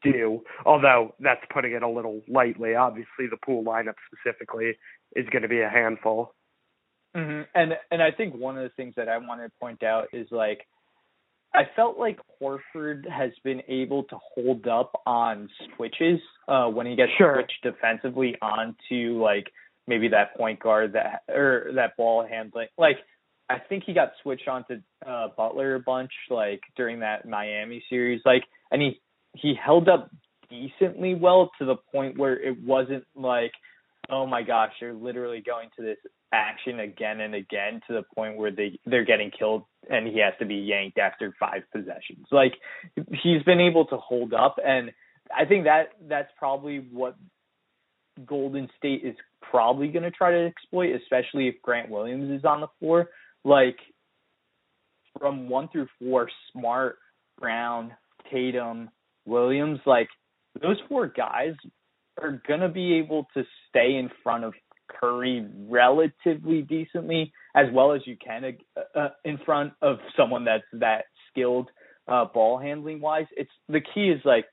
[0.02, 2.74] do although that's putting it a little lightly.
[2.74, 4.74] Obviously the pool lineup specifically
[5.16, 6.34] is going to be a handful.
[7.14, 10.08] Hmm And and I think one of the things that I want to point out
[10.12, 10.66] is like
[11.54, 16.96] I felt like Horford has been able to hold up on switches uh when he
[16.96, 17.34] gets Sure.
[17.36, 19.46] switched defensively onto like
[19.86, 22.96] maybe that point guard that or that ball handling like
[23.48, 28.20] I think he got switched onto uh Butler a bunch like during that Miami series
[28.24, 29.00] like and he
[29.36, 30.10] he held up
[30.50, 33.52] decently well to the point where it wasn't like
[34.10, 35.96] oh my gosh, they're literally going to this
[36.34, 40.34] action again and again to the point where they they're getting killed and he has
[40.40, 42.26] to be yanked after five possessions.
[42.30, 42.54] Like
[43.22, 44.90] he's been able to hold up and
[45.34, 47.16] I think that that's probably what
[48.26, 52.60] Golden State is probably going to try to exploit, especially if Grant Williams is on
[52.60, 53.10] the floor.
[53.44, 53.76] Like
[55.18, 56.98] from one through four, Smart,
[57.40, 57.92] Brown,
[58.30, 58.90] Tatum,
[59.26, 60.08] Williams, like
[60.60, 61.54] those four guys
[62.20, 64.54] are going to be able to stay in front of
[64.88, 70.64] Curry relatively decently, as well as you can uh, uh, in front of someone that's
[70.74, 71.70] that skilled
[72.08, 73.26] uh, ball handling wise.
[73.36, 74.46] It's the key is like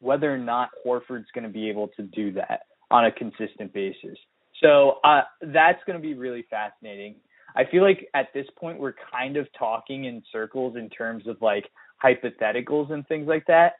[0.00, 4.18] whether or not Horford's going to be able to do that on a consistent basis.
[4.62, 7.16] So uh, that's going to be really fascinating.
[7.56, 11.36] I feel like at this point we're kind of talking in circles in terms of
[11.40, 11.64] like
[12.02, 13.74] hypotheticals and things like that.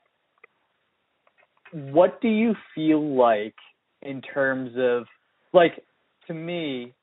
[1.72, 3.56] What do you feel like
[4.02, 5.06] in terms of
[5.52, 5.84] like
[6.26, 6.94] to me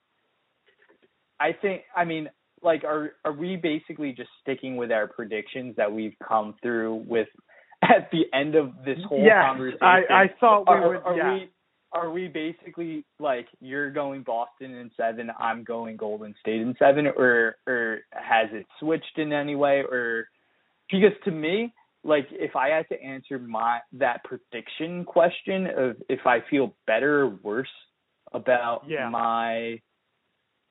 [1.39, 2.29] I think I mean
[2.61, 7.27] like are are we basically just sticking with our predictions that we've come through with
[7.83, 9.79] at the end of this whole yes, conversation?
[9.81, 11.33] I, I thought we are, would are yeah.
[11.33, 11.49] we
[11.93, 17.07] are we basically like you're going Boston in seven, I'm going Golden State in seven,
[17.07, 19.79] or or has it switched in any way?
[19.79, 20.27] Or
[20.89, 26.25] because to me, like if I had to answer my that prediction question of if
[26.25, 27.67] I feel better or worse
[28.31, 29.09] about Yeah.
[29.09, 29.79] my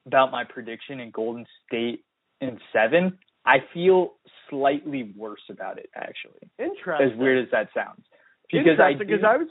[0.06, 2.04] about my prediction in Golden State
[2.40, 4.14] in seven, I feel
[4.48, 6.50] slightly worse about it actually.
[6.58, 7.10] Interesting.
[7.12, 8.04] As weird as that sounds.
[8.50, 9.48] Because I Interesting, because I was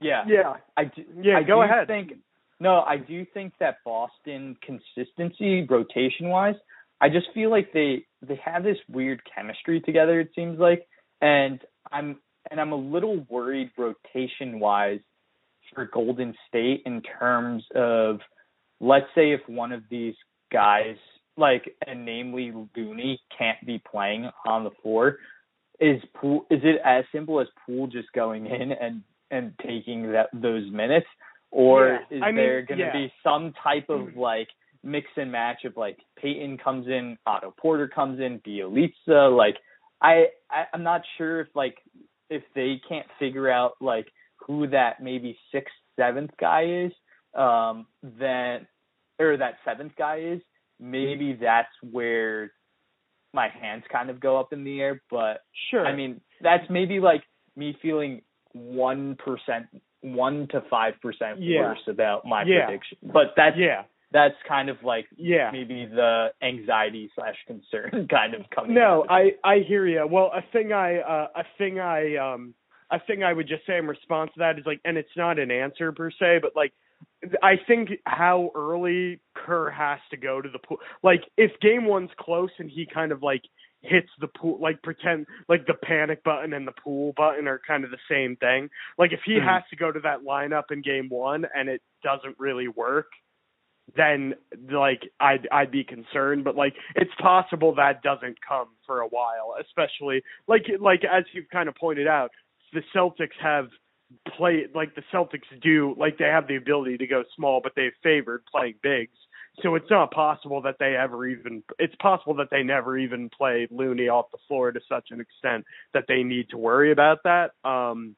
[0.00, 0.24] yeah.
[0.26, 1.86] yeah I do, Yeah, I go do ahead.
[1.88, 2.12] Think
[2.60, 6.54] no, I do think that Boston consistency rotation wise,
[7.00, 10.20] I just feel like they they have this weird chemistry together.
[10.20, 10.86] It seems like,
[11.20, 12.18] and I'm
[12.50, 15.00] and I'm a little worried rotation wise
[15.74, 18.20] for Golden State in terms of
[18.80, 20.14] let's say if one of these
[20.52, 20.96] guys
[21.36, 25.18] like and namely Looney can't be playing on the floor,
[25.80, 30.28] is Poole is it as simple as Poole just going in and and taking that
[30.32, 31.06] those minutes,
[31.50, 32.92] or Yeah, is I mean, there going to yeah.
[32.92, 34.20] be some type of mm-hmm.
[34.20, 34.48] like
[34.84, 39.56] mix and match of like Payton comes in, Otto Porter comes in, Bjelica, like
[40.02, 41.78] I, I I'm not sure if like
[42.28, 44.08] if they can't figure out like
[44.46, 46.92] who that maybe sixth seventh guy is,
[47.34, 48.66] um, then
[49.18, 50.40] or that seventh guy is,
[50.80, 52.52] maybe that's where
[53.32, 55.00] my hands kind of go up in the air.
[55.10, 55.86] But sure.
[55.86, 57.22] I mean, that's maybe like
[57.56, 58.22] me feeling
[58.52, 59.66] one percent,
[60.00, 61.60] one to five percent Yeah.
[61.60, 62.66] worse about my Yeah.
[62.66, 62.98] prediction.
[63.02, 65.50] But that's yeah, that's kind of like yeah.
[65.52, 68.74] maybe the anxiety slash concern kind of coming.
[68.74, 70.06] No, I I hear you.
[70.10, 72.54] Well, a thing I uh, a thing I um
[72.92, 75.38] a thing I would just say in response to that is like, and it's not
[75.38, 76.72] an answer per se, but like
[77.42, 80.78] I think how early Kerr has to go to the pool.
[81.02, 83.42] Like if game one's close and he kind of like
[83.80, 87.84] hits the pool, like pretend like the panic button and the pool button are kind
[87.84, 88.68] of the same thing.
[88.98, 89.44] Like if he Mhm.
[89.44, 93.08] has to go to that lineup in game one and it doesn't really work,
[93.96, 94.34] then
[94.70, 96.44] like I'd I'd be concerned.
[96.44, 101.50] But like it's possible that doesn't come for a while, especially like like as you've
[101.50, 102.30] kind of pointed out,
[102.72, 103.68] the Celtics have
[104.36, 107.92] played like the Celtics do like they have the ability to go small, but they've
[108.02, 109.16] favored playing bigs.
[109.62, 113.68] So it's not possible that they ever even it's possible that they never even play
[113.70, 115.64] Looney off the floor to such an extent
[115.94, 117.52] that they need to worry about that.
[117.64, 118.16] Um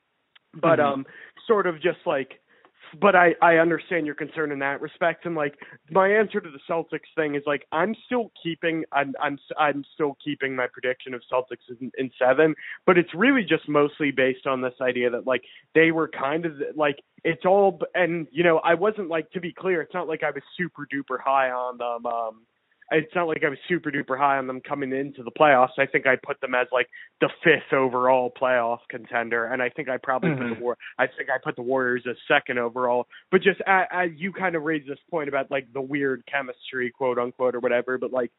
[0.55, 0.85] but Mhm.
[0.85, 1.07] um
[1.47, 2.41] sort of just like
[3.01, 5.27] but I I understand your concern in that respect.
[5.27, 5.55] And like
[5.91, 10.17] my answer to the Celtics thing is like I'm still keeping I'm I'm I'm still
[10.25, 12.55] keeping my prediction of Celtics in, in 7
[12.87, 15.43] but it's really just mostly based on this idea that like
[15.75, 19.53] they were kind of like it's all and you know I wasn't like to be
[19.53, 22.41] clear it's not like I was super duper high on them um
[22.91, 25.79] it's not like I was super duper high on them coming into the playoffs.
[25.79, 26.89] I think I put them as like
[27.21, 30.57] the fifth overall playoff contender, and I think I probably put Mhm.
[30.59, 30.77] the War.
[30.99, 33.07] I think I put the Warriors as second overall.
[33.31, 36.91] But just as, as you kind of raised this point about like the weird chemistry,
[36.91, 37.99] quote unquote, or whatever.
[37.99, 38.31] But like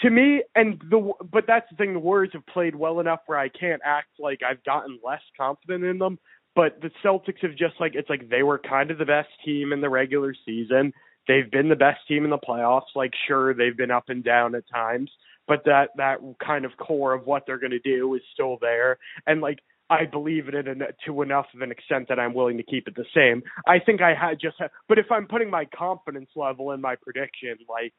[0.00, 1.92] to me, and the but that's the thing.
[1.92, 5.84] The Warriors have played well enough where I can't act like I've gotten less confident
[5.84, 6.18] in them.
[6.56, 9.72] But the Celtics have just like it's like they were kind of the best team
[9.72, 10.92] in the regular season.
[11.30, 12.96] They've been the best team in the playoffs.
[12.96, 15.12] Like sure, they've been up and down at times,
[15.46, 18.98] but that that kind of core of what they're going to do is still there.
[19.28, 22.64] And like I believe in it to enough of an extent that I'm willing to
[22.64, 23.44] keep it the same.
[23.64, 26.96] I think I had just, ha- but if I'm putting my confidence level in my
[26.96, 27.94] prediction, like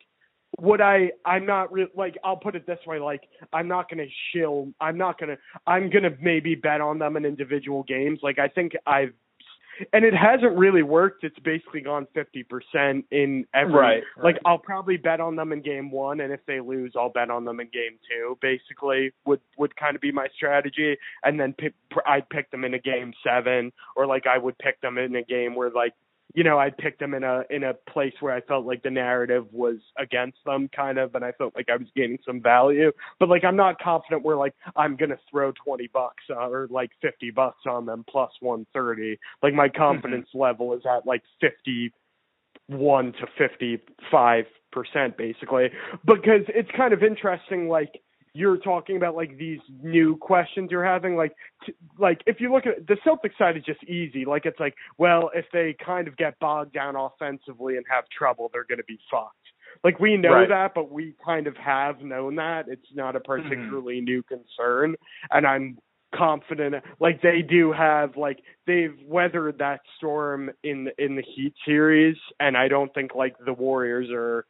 [0.59, 3.21] would I I'm not re- like I'll put it this way like
[3.53, 6.99] I'm not going to shill I'm not going to I'm going to maybe bet on
[6.99, 9.13] them in individual games like I think I've
[9.93, 11.23] and it hasn't really worked.
[11.23, 13.73] It's basically gone fifty percent in every.
[13.73, 14.37] Right, Like.
[14.45, 17.45] I'll probably bet on them in game one, and if they lose, I'll bet on
[17.45, 18.37] them in game two.
[18.41, 21.73] Basically, would would kind of be my strategy, and then pick,
[22.05, 25.23] I'd pick them in a game seven, or like I would pick them in a
[25.23, 25.93] game where like
[26.33, 28.89] you know, I picked them in a in a place where I felt like the
[28.89, 32.91] narrative was against them, kind of, and I felt like I was gaining some value.
[33.19, 36.91] But like, I'm not confident where like I'm gonna throw twenty bucks uh, or like
[37.01, 39.19] fifty bucks on them plus one thirty.
[39.43, 41.91] Like my confidence level is at like fifty
[42.67, 45.69] one to fifty five percent basically,
[46.05, 47.67] because it's kind of interesting.
[47.67, 48.01] Like
[48.33, 51.33] you're talking about like these new questions you're having like
[51.65, 54.25] t- like if you look at the Celtics side is just easy.
[54.25, 58.49] Like it's like well if they kind of get bogged down offensively and have trouble
[58.53, 59.35] they're going to be fucked.
[59.83, 60.49] Like we know Right.
[60.49, 62.65] that but we kind of have known that.
[62.67, 63.49] It's not a mm-hmm.
[63.49, 64.95] particularly new concern
[65.29, 65.77] and I'm
[66.13, 72.17] confident like they do have like they've weathered that storm in in the Heat series
[72.39, 74.45] and I don't think like the Warriors are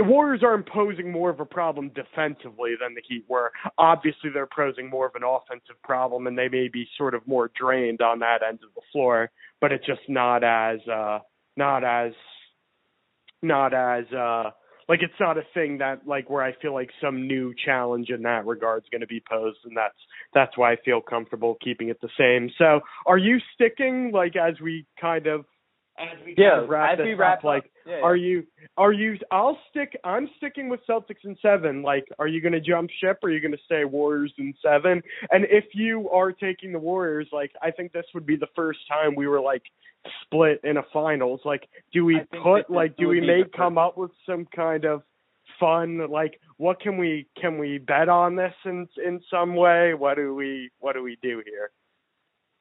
[0.00, 3.52] the Warriors are imposing more of a problem defensively than the Heat were.
[3.76, 7.50] Obviously, they're posing more of an offensive problem, and they may be sort of more
[7.54, 9.30] drained on that end of the floor.
[9.60, 11.18] But it's just not as, uh,
[11.54, 12.12] not as,
[13.42, 14.52] not as, uh,
[14.88, 18.22] like it's not a thing that like where I feel like some new challenge in
[18.22, 19.98] that regard is going to be posed, and that's
[20.32, 22.50] that's why I feel comfortable keeping it the same.
[22.56, 25.44] So, are you sticking like as we kind of
[25.98, 28.02] as we Yeah, kind of wrap as we wrap up, like yeah, yeah.
[28.02, 32.40] are you are you I'll stick I'm sticking with Celtics in 7 like are you
[32.40, 33.18] going to jump ship?
[33.22, 36.78] Or are you going to stay Warriors in 7 and if you are taking the
[36.78, 39.62] Warriors like I think this would be the first time we were like
[40.22, 41.40] split in a finals.
[41.44, 45.02] Like do we put like do we make come up with some kind of
[45.58, 46.10] fun?
[46.10, 49.94] Like what can we can we bet on this in in some way?
[49.94, 51.70] What do we what do we do here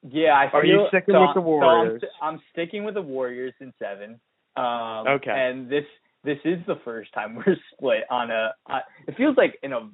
[0.07, 2.93] Yeah, I Are feel, you sticking so with the I'm- so I'm I'm, sticking with
[2.93, 4.19] the Warriors in seven.
[4.55, 5.31] Um, Okay.
[5.31, 5.85] And this
[6.23, 8.53] this is the first time we're split on a.
[8.69, 9.89] Uh, it feels like in a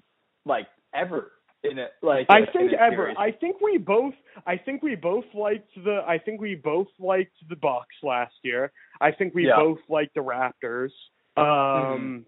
[0.45, 1.31] like ever
[1.63, 2.27] in a like.
[2.29, 3.05] I a- think ever.
[3.05, 3.17] series.
[3.19, 4.13] I think we both.
[4.45, 6.01] I think we both liked the.
[6.07, 8.71] I think we both liked the Bucks last year.
[9.01, 9.55] I think we Yeah.
[9.57, 10.91] both liked the Raptors.
[11.37, 12.25] Um,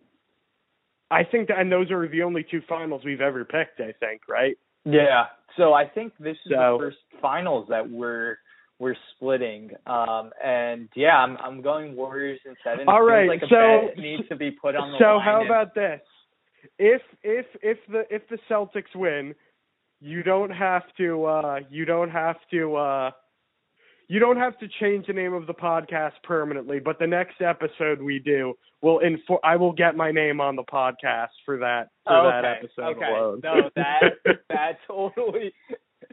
[1.09, 3.80] I think that, and those are the only two finals we've ever picked.
[3.80, 4.57] I think, right?
[4.86, 5.25] Yeah.
[5.57, 8.38] So I think this is So- the first finals that we're
[8.80, 9.71] we're splitting.
[9.88, 12.88] Um and yeah, I'm I'm going Warriors in seven.
[12.88, 16.01] All right, Like so- needs to be put on the so how about this?
[16.78, 19.34] If if if the if the Celtics win,
[19.99, 23.11] you don't have to uh you don't have to uh
[24.08, 28.01] you don't have to change the name of the podcast permanently, but the next episode
[28.01, 32.16] we do will info I will get my name on the podcast for that for
[32.16, 33.05] Oh, that episode okay.
[33.05, 33.41] alone.
[33.43, 34.01] No, that
[34.49, 35.53] that totally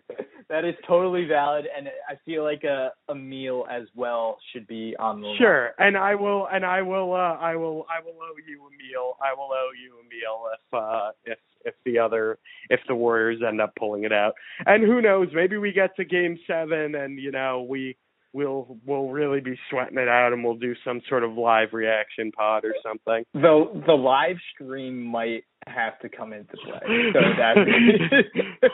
[0.48, 4.94] that is totally valid, and I feel like a a meal as well should be
[4.98, 5.34] on the.
[5.38, 8.70] Sure, and I will, and I will, uh, I will, I will owe you a
[8.70, 9.16] meal.
[9.22, 12.38] I will owe you a meal if, uh, if, if the other,
[12.68, 14.34] if the Warriors end up pulling it out.
[14.66, 15.28] And who knows?
[15.32, 17.96] Maybe we get to Game Seven, and you know, we
[18.34, 22.32] we'll we'll really be sweating it out, and we'll do some sort of live reaction
[22.32, 23.24] pod or something.
[23.32, 26.80] The the live stream might have to come into play.
[27.12, 27.54] So that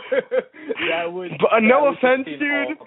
[0.90, 2.78] that would But, uh, that no would offense, dude.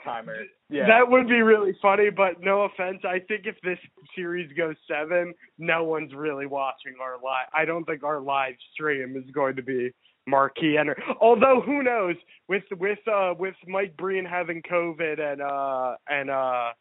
[0.69, 0.87] Yeah.
[0.87, 2.99] That would be really funny, but no offense.
[3.05, 3.77] I think if this
[4.15, 7.47] series goes seven, no one's really watching our live.
[7.53, 9.91] I don't think our live stream is going to be
[10.27, 10.77] marquee.
[10.77, 12.15] Enter- Although who knows
[12.47, 16.71] with with uh with Mike Breen having COVID and uh and uh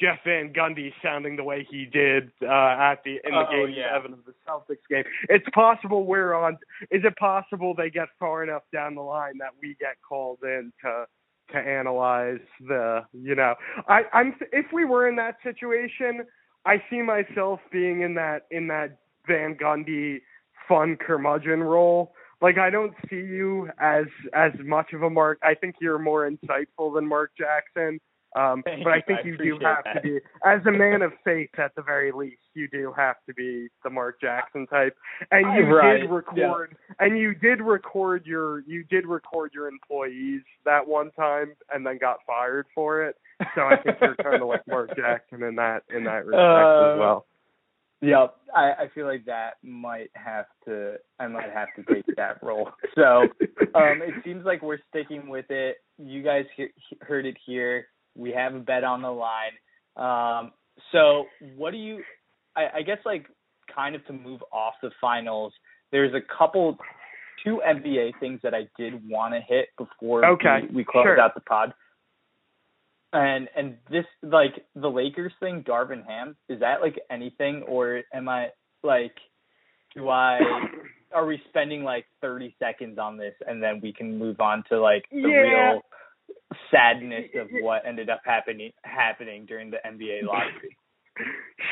[0.00, 3.74] Jeff Van Gundy sounding the way he did uh at the in the Oh, game
[3.76, 3.92] yeah.
[3.94, 5.04] seven of the Celtics game.
[5.28, 6.54] It's possible we're on.
[6.90, 10.72] Is it possible they get far enough down the line that we get called in
[10.82, 11.04] to
[11.52, 13.54] to analyze the you know
[13.88, 16.22] I I'm if we were in that situation
[16.64, 20.20] I see myself being in that in that Van Gundy
[20.68, 25.54] fun curmudgeon role like I don't see you as as much of a Mark I
[25.54, 28.00] think you're more insightful than Mark Jackson
[28.34, 29.02] um Thank but I you.
[29.06, 29.94] think I you do have that.
[29.94, 33.34] to be as a man of faith at the very least you do have to
[33.34, 34.96] be the Mark Jackson type
[35.30, 36.14] and you Right, did yeah.
[36.16, 41.86] record and you did record your you did record your employees that one time and
[41.86, 43.16] then got fired for it.
[43.54, 46.92] So I think you're kind of like Mark Jackson in that in that respect Uh,
[46.94, 47.26] as well.
[48.04, 50.96] Yeah, I, I feel like that might have to.
[51.20, 52.70] I might have to take that role.
[52.96, 53.28] So,
[53.76, 55.76] um, it seems like we're sticking with it.
[55.98, 57.86] You guys he- heard it here.
[58.16, 59.52] We have a bet on the line.
[59.96, 60.52] Um,
[60.90, 62.02] so, what do you?
[62.56, 63.26] I, I guess like
[63.74, 65.52] kind of to move off the finals.
[65.90, 66.76] There's a couple,
[67.44, 71.20] two NBA things that I did want to hit before Okay, we, we close sure.
[71.20, 71.72] out the pod.
[73.14, 78.28] And and this like the Lakers thing, Darvin Ham, is that like anything or am
[78.28, 78.48] I
[78.82, 79.14] like
[79.94, 80.40] do I
[81.14, 84.80] are we spending like 30 seconds on this and then we can move on to
[84.80, 85.26] like the Yeah.
[85.72, 85.82] real
[86.70, 90.76] sadness of what ended up happening happening during the NBA lottery.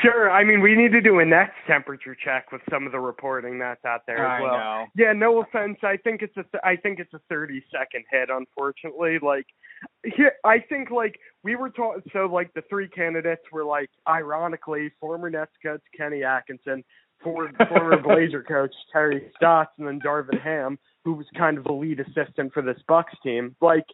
[0.02, 0.30] Sure.
[0.30, 3.58] I mean, we need to do a next temperature check with some of the reporting
[3.58, 4.52] that's out there as I well.
[4.52, 4.84] know.
[4.94, 5.78] Yeah, no offense.
[5.82, 9.18] I think it's a th- I think it's a 30 second hit unfortunately.
[9.20, 9.46] Like
[10.04, 14.92] here I think like we were taught so like the three candidates were like ironically
[15.00, 16.84] former Nets coach Kenny Atkinson,
[17.22, 21.72] former former Blazer coach Terry Stotts and then Darvin Ham who was kind of the
[21.72, 23.56] lead assistant for this Bucks team.
[23.60, 23.86] Like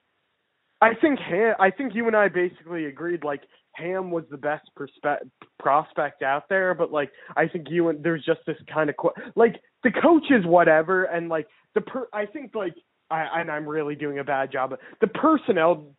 [0.81, 3.43] I think Ham, I think you and I basically agreed like
[3.77, 8.25] Ham was the best perspe- prospect out there, but like I think you and there's
[8.25, 12.27] just this kind of qu- like the coach is whatever, and like the per I
[12.27, 12.75] think like
[13.11, 15.95] I and I'm really doing a bad job, but the personnel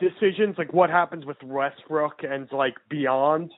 [0.00, 3.52] decisions like what happens with Westbrook and like beyond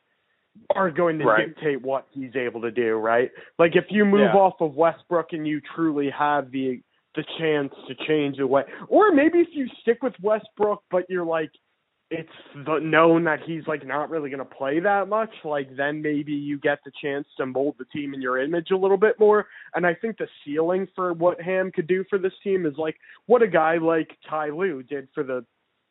[0.75, 1.49] are going to Right.
[1.49, 3.31] dictate what he's able to do, right?
[3.59, 4.41] Like if you move Yeah.
[4.41, 6.83] off of Westbrook and you truly have the
[7.17, 11.25] the chance to change the way, or maybe if you stick with Westbrook, but you're
[11.25, 11.51] like
[12.11, 16.01] it's the, known that he's like not really going to play that much, like then
[16.01, 19.19] maybe you get the chance to mold the team in your image a little bit
[19.19, 19.47] more.
[19.75, 22.97] And I think the ceiling for what Ham could do for this team is like
[23.27, 25.45] what a guy like Ty Lue did for the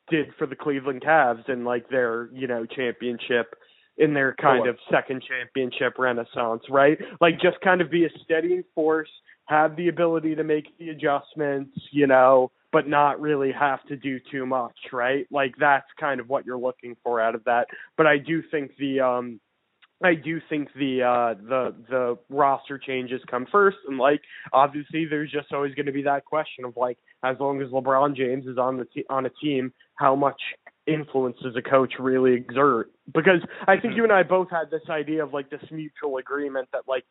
[0.09, 3.55] did for the Cleveland Cavs and like their you know championship
[3.97, 4.69] in their kind Sure.
[4.71, 6.99] of second championship renaissance, right?
[7.21, 9.09] Like just kind of be a steadying force,
[9.45, 14.19] have the ability to make the adjustments, you know, but not really have to do
[14.31, 15.25] too much, right?
[15.31, 17.67] Like that's kind of what you're looking for out of that.
[17.95, 19.39] But I do think the um
[20.03, 24.19] I do think the uh the the roster changes come first and like
[24.51, 28.13] obviously there's just always going to be that question of like as long as LeBron
[28.15, 30.41] James is on the te- on a team how much
[30.87, 33.97] influence does a coach really exert because I think mm-hmm.
[33.97, 37.03] you and I both had this idea of like this mutual agreement that like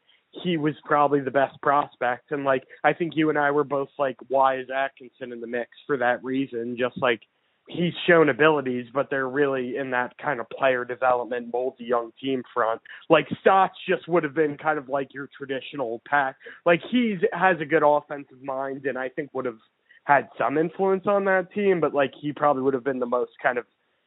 [0.43, 3.89] he was probably the best prospect and like I think you and I were both
[3.99, 7.20] like why is Atkinson in the mix for that reason just like
[7.68, 12.43] he's shown abilities, but they're really in that kind of player development, moldy young team
[12.53, 12.81] front.
[13.09, 16.37] Like Stotts just would have been kind of like your traditional pack.
[16.66, 19.59] Like he's has a good offensive mind, and I think would have
[20.05, 23.32] had some influence on that team, but like he probably would have been the most
[23.42, 23.64] kind of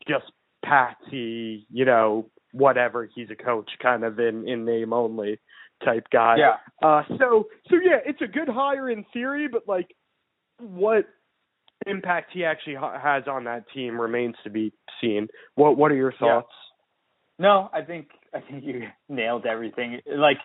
[0.07, 0.25] just
[0.63, 3.09] patsy, you know, whatever.
[3.13, 5.39] He's a coach, kind of in in name only
[5.83, 6.37] type guy.
[6.37, 6.55] Yeah.
[6.87, 9.87] Uh, so so yeah, it's a good hire in theory, but like
[10.59, 11.05] what
[11.85, 15.27] impact he actually ha- has on that team remains to be seen.
[15.55, 16.41] What What are your Yeah.
[16.41, 16.53] thoughts?
[17.39, 20.01] No, I think I think you nailed everything.
[20.07, 20.37] Like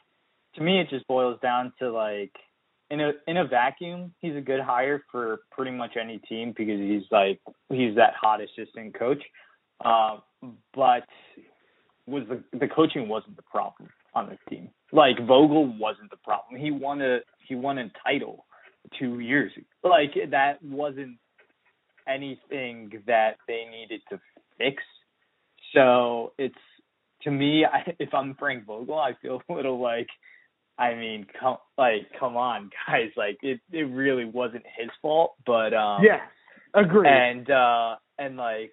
[0.55, 2.32] to me, it just boils down to like
[2.93, 6.78] in a in a vacuum, he's a good hire for pretty much any team because
[6.78, 7.40] he's like
[7.70, 9.22] he's that hot assistant coach.
[9.84, 10.18] Uh,
[10.74, 11.05] but
[12.07, 14.68] was the the coaching wasn't the problem on this team.
[14.93, 16.61] Like Vogel wasn't the problem.
[16.61, 18.45] He won a he won a title
[18.99, 19.88] two years ago.
[19.88, 21.16] Like that wasn't
[22.07, 24.20] anything that they needed to
[24.59, 24.82] fix.
[25.74, 26.55] So it's
[27.24, 30.09] to me, I, if I'm Frank Vogel, I feel a little like,
[30.79, 35.75] I mean, come like come on, guys, like it it really wasn't his fault, but
[35.75, 36.20] um, yes,
[36.75, 37.09] agree.
[37.09, 38.73] and uh and like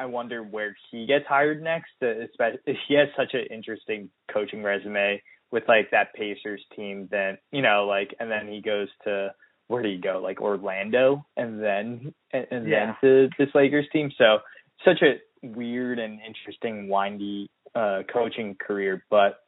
[0.00, 1.90] I wonder where he gets hired next.
[2.02, 7.08] uh, Especially he has such an interesting coaching resume with like that Pacers team.
[7.10, 9.32] Then you know, like, and then he goes to
[9.68, 10.20] where do you go?
[10.22, 12.94] Like Orlando, and then and, and Yeah.
[13.02, 14.10] then to this Lakers team.
[14.18, 14.38] So
[14.84, 19.38] such a weird and interesting, windy uh coaching career, but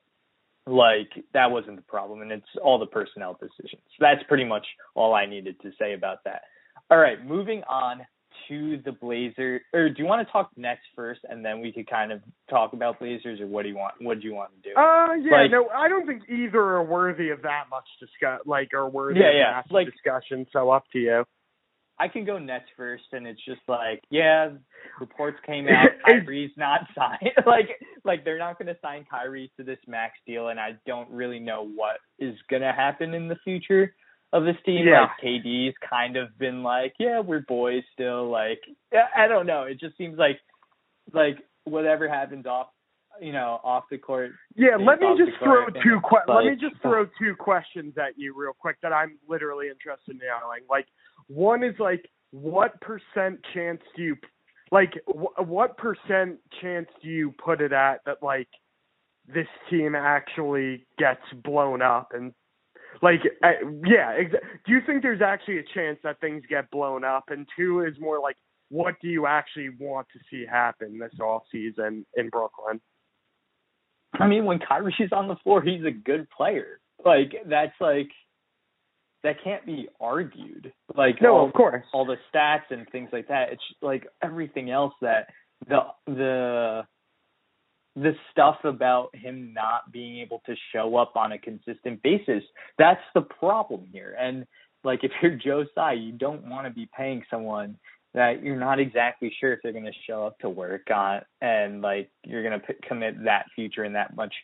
[0.70, 3.82] like that wasn't the problem, and it's all the personnel decisions.
[3.98, 6.42] That's pretty much all I needed to say about that.
[6.90, 8.00] All right, moving on
[8.48, 9.60] to the Blazer.
[9.72, 12.72] Or do you want to talk Nets first, and then we could kind of talk
[12.72, 13.94] about Blazers, or what do you want?
[14.00, 14.74] What do you want to do?
[14.76, 18.72] uh, yeah, like- no, I don't think either are worthy of that much discuss, like,
[18.74, 20.46] are worthy Yeah, of yeah, massive like- discussion.
[20.52, 21.24] So up to you.
[22.00, 24.52] I can go Nets first, and it's just like, yeah,
[24.98, 27.32] reports came out, Kyrie's not signed.
[27.46, 27.68] like,
[28.04, 31.38] like they're not going to sign Kyrie to this max deal, and I don't really
[31.38, 33.94] know what is going to happen in the future
[34.32, 34.86] of this team.
[34.86, 35.02] Yeah.
[35.02, 38.30] Like KD's kind of been like, yeah, we're boys still.
[38.30, 38.60] Like,
[39.14, 39.64] I don't know.
[39.64, 40.38] It just seems like,
[41.12, 42.68] like whatever happens off,
[43.20, 44.30] you know, off the court.
[44.56, 48.16] Yeah, let me just throw two que- it's let me just throw two questions at
[48.16, 50.62] you real quick that I'm literally interested in knowing.
[50.70, 50.86] Like
[51.30, 54.16] one is like what percent chance do you
[54.72, 58.48] like wh- what percent chance do you put it at that like
[59.32, 62.32] this team actually gets blown up and
[63.02, 63.52] like uh,
[63.86, 64.18] yeah,
[64.66, 67.94] do you think there's actually a chance that things get blown up and two is
[68.00, 68.36] more like
[68.68, 72.80] what do you actually want to see happen this off season in Brooklyn?
[74.14, 76.80] I mean, when Kyrie's on the floor, he's a good player.
[77.04, 78.10] Like that's like
[79.22, 80.72] that can't be argued.
[80.96, 83.50] Like no, all, of course, all the stats and things like that.
[83.52, 85.28] It's like everything else that
[85.68, 86.82] the the
[87.96, 92.42] the stuff about him not being able to show up on a consistent basis.
[92.78, 94.16] That's the problem here.
[94.18, 94.46] And
[94.84, 97.76] like if you're Joe Tsai, you don't want to be paying someone
[98.14, 101.80] that you're not exactly sure if they're going to show up to work on and
[101.80, 104.34] like you're going to p- commit that future and that much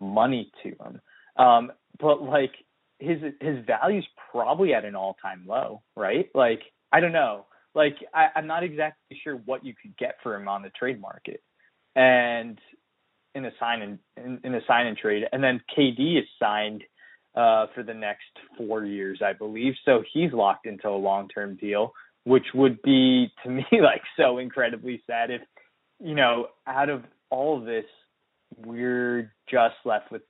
[0.00, 1.00] money to them.
[1.36, 2.52] Um but like
[2.98, 6.28] his his value's probably at an all time low, right?
[6.34, 6.60] Like
[6.92, 7.46] I don't know.
[7.74, 11.00] Like I, I'm not exactly sure what you could get for him on the trade
[11.00, 11.42] market.
[11.94, 12.58] And
[13.34, 15.24] in a sign and in, in a sign and trade.
[15.30, 16.82] And then KD is signed
[17.34, 18.24] uh for the next
[18.56, 19.74] four years, I believe.
[19.84, 21.92] So he's locked into a long term deal,
[22.24, 25.42] which would be to me like so incredibly sad if
[25.98, 27.84] you know, out of all of this
[28.64, 30.22] we're just left with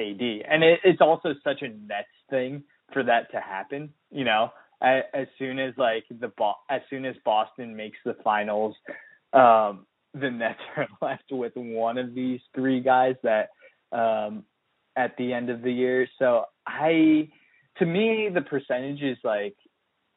[0.00, 0.44] KD.
[0.48, 4.50] And it, it's also such a Nets thing for that to happen, you know.
[4.82, 6.32] As, as soon as like the
[6.70, 8.74] as soon as Boston makes the finals,
[9.32, 13.50] um the Nets are left with one of these three guys that
[13.92, 14.44] um
[14.96, 16.08] at the end of the year.
[16.18, 17.28] So I
[17.78, 19.56] to me the percentage is like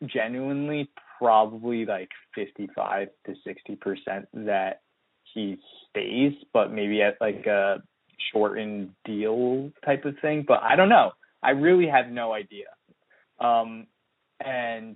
[0.06, 0.90] genuinely
[1.20, 4.82] probably like 55 to 60% that
[5.34, 5.58] he
[5.90, 7.82] stays, but maybe at like a
[8.32, 10.46] shortened deal type of thing.
[10.48, 11.12] But I don't know.
[11.42, 12.66] I really have no idea.
[13.40, 13.88] Um,
[14.44, 14.96] and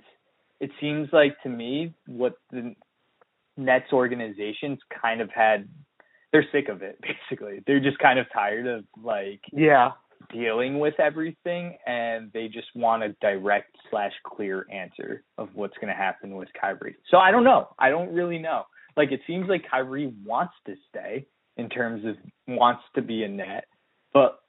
[0.60, 2.76] it seems like to me what the
[3.58, 5.68] Nets organizations kind of had
[6.32, 7.00] they're sick of it
[7.30, 7.62] basically.
[7.66, 9.92] They're just kind of tired of like yeah
[10.32, 15.96] dealing with everything and they just want a direct slash clear answer of what's gonna
[15.96, 16.96] happen with Kyrie.
[17.10, 17.70] So I don't know.
[17.80, 18.64] I don't really know.
[18.96, 21.28] Like it seems like Kyrie wants to stay
[21.58, 22.16] in terms of
[22.48, 23.66] wants to be a net,
[24.14, 24.40] but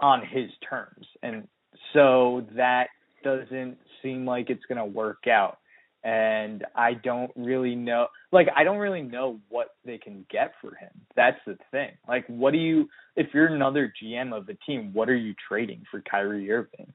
[0.00, 1.06] on his terms.
[1.22, 1.48] And
[1.92, 2.88] so that
[3.24, 5.58] doesn't seem like it's going to work out.
[6.02, 10.74] And I don't really know, like, I don't really know what they can get for
[10.74, 10.90] him.
[11.14, 11.90] That's the thing.
[12.08, 15.82] Like, what do you, if you're another GM of the team, what are you trading
[15.90, 16.94] for Kyrie Irving?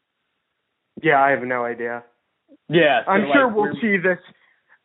[1.03, 2.03] Yeah, I have no idea.
[2.67, 4.17] Yeah, so I'm like, sure we'll see this.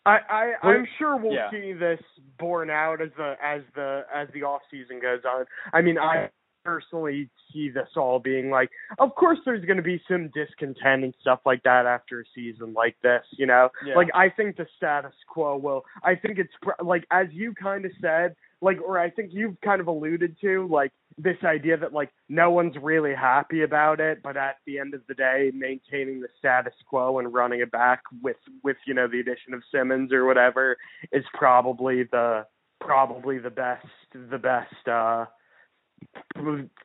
[0.07, 0.19] I,
[0.63, 1.51] I I'm sure we'll yeah.
[1.51, 2.01] see this
[2.39, 5.45] borne out as the as the as the off season goes on.
[5.73, 6.31] I mean, I
[6.65, 11.15] personally see this all being like, of course, there's going to be some discontent and
[11.21, 13.23] stuff like that after a season like this.
[13.33, 13.95] You know, Yeah.
[13.95, 15.85] like I think the status quo will.
[16.03, 16.53] I think it's
[16.83, 20.69] like as you kind of said, like, or I think you've kind of alluded to,
[20.71, 24.95] like this idea that like no one's really happy about it, but at the end
[24.95, 29.09] of the day, maintaining the status quo and running it back with with you know
[29.09, 30.77] the addition of Simmons or whatever
[31.13, 32.47] is probably the
[32.81, 35.27] probably the best the best uh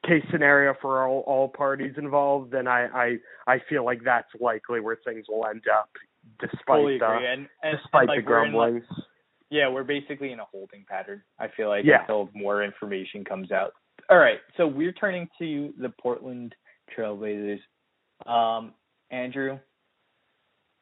[0.06, 4.82] case scenario for all all parties involved and I I I feel like that's likely
[4.82, 5.90] where things will end up
[6.40, 7.06] despite Fully the.
[7.06, 9.06] And, and, despite and, like, the we're in, like, grumblings.
[9.50, 11.22] Yeah, we're basically in a holding pattern.
[11.40, 12.02] I feel like Yeah.
[12.02, 13.74] until more information comes out.
[14.10, 16.54] All right, so we're turning to the Portland
[16.96, 17.60] Trailblazers.
[18.26, 18.74] Um,
[19.12, 19.58] Andrew,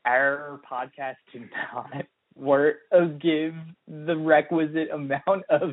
[0.05, 3.53] our podcast did not work uh, give
[3.87, 5.71] the requisite amount of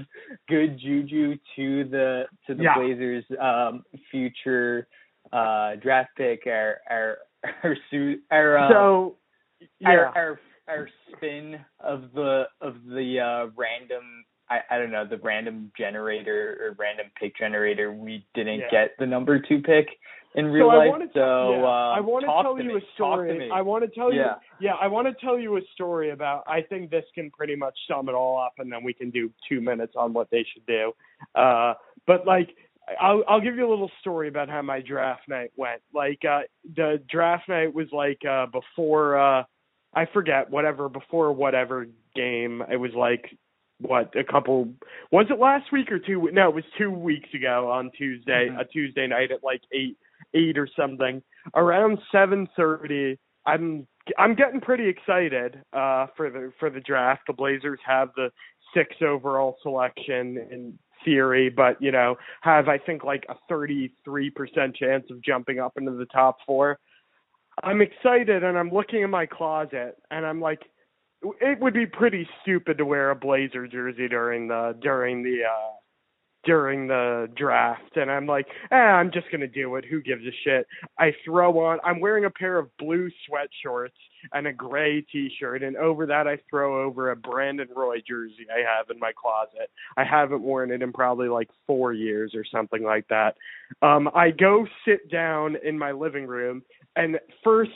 [0.49, 2.75] good juju to the to the Yeah.
[2.77, 4.87] Blazers um future
[5.33, 7.19] uh draft pick our our
[7.65, 9.17] our suit our uh, so
[9.81, 9.89] yeah.
[9.89, 10.41] our, our
[10.71, 16.59] our spin of the of the uh random I, I don't know the random generator
[16.61, 18.71] or random pick generator we didn't Yeah.
[18.71, 19.89] get the number two pick
[20.35, 22.63] in real so I life want to so yeah, uh, I want to tell to
[22.63, 22.75] you me.
[22.77, 23.29] a story.
[23.29, 23.51] talk to me.
[23.53, 24.35] I want to tell you Yeah.
[24.61, 27.77] yeah, I want to tell you a story about I think this can pretty much
[27.89, 30.67] sum it all up and then we can do 2 minutes on what they should
[30.67, 30.93] do.
[31.35, 31.75] Uh
[32.07, 32.51] but like
[33.01, 35.83] I'll I'll give you a little story about how my draft night went.
[35.95, 36.43] Like uh
[36.77, 39.45] the draft night was like uh before uh
[39.95, 42.63] I forget whatever before whatever game.
[42.71, 43.31] It was like
[43.81, 44.69] what a couple
[45.11, 48.61] was it last week or two no it was two weeks ago on tuesday Mhm.
[48.61, 49.97] a tuesday night at like eight
[50.35, 51.23] eight or something
[51.55, 53.87] around seven thirty i'm
[54.19, 58.31] i'm getting pretty excited uh for the for the draft the blazers have the
[58.75, 64.29] six overall selection in theory but you know have i think like a thirty three
[64.29, 66.79] percent chance of jumping up into the top four
[67.63, 70.61] i'm excited and i'm looking in my closet and i'm like
[71.23, 75.80] it would be pretty stupid to wear a Blazer jersey during the during the uh
[76.45, 79.85] during the draft and I'm like, eh, I'm just gonna do it.
[79.85, 80.67] Who gives a shit?
[80.99, 83.97] I throw on I'm wearing a pair of blue sweat shorts
[84.33, 88.47] and a gray t shirt and over that I throw over a Brandon Roy jersey
[88.51, 89.71] I have in my closet.
[89.97, 93.37] I haven't worn it in probably like four years or something like that.
[93.83, 96.63] Um I go sit down in my living room
[96.97, 97.71] and first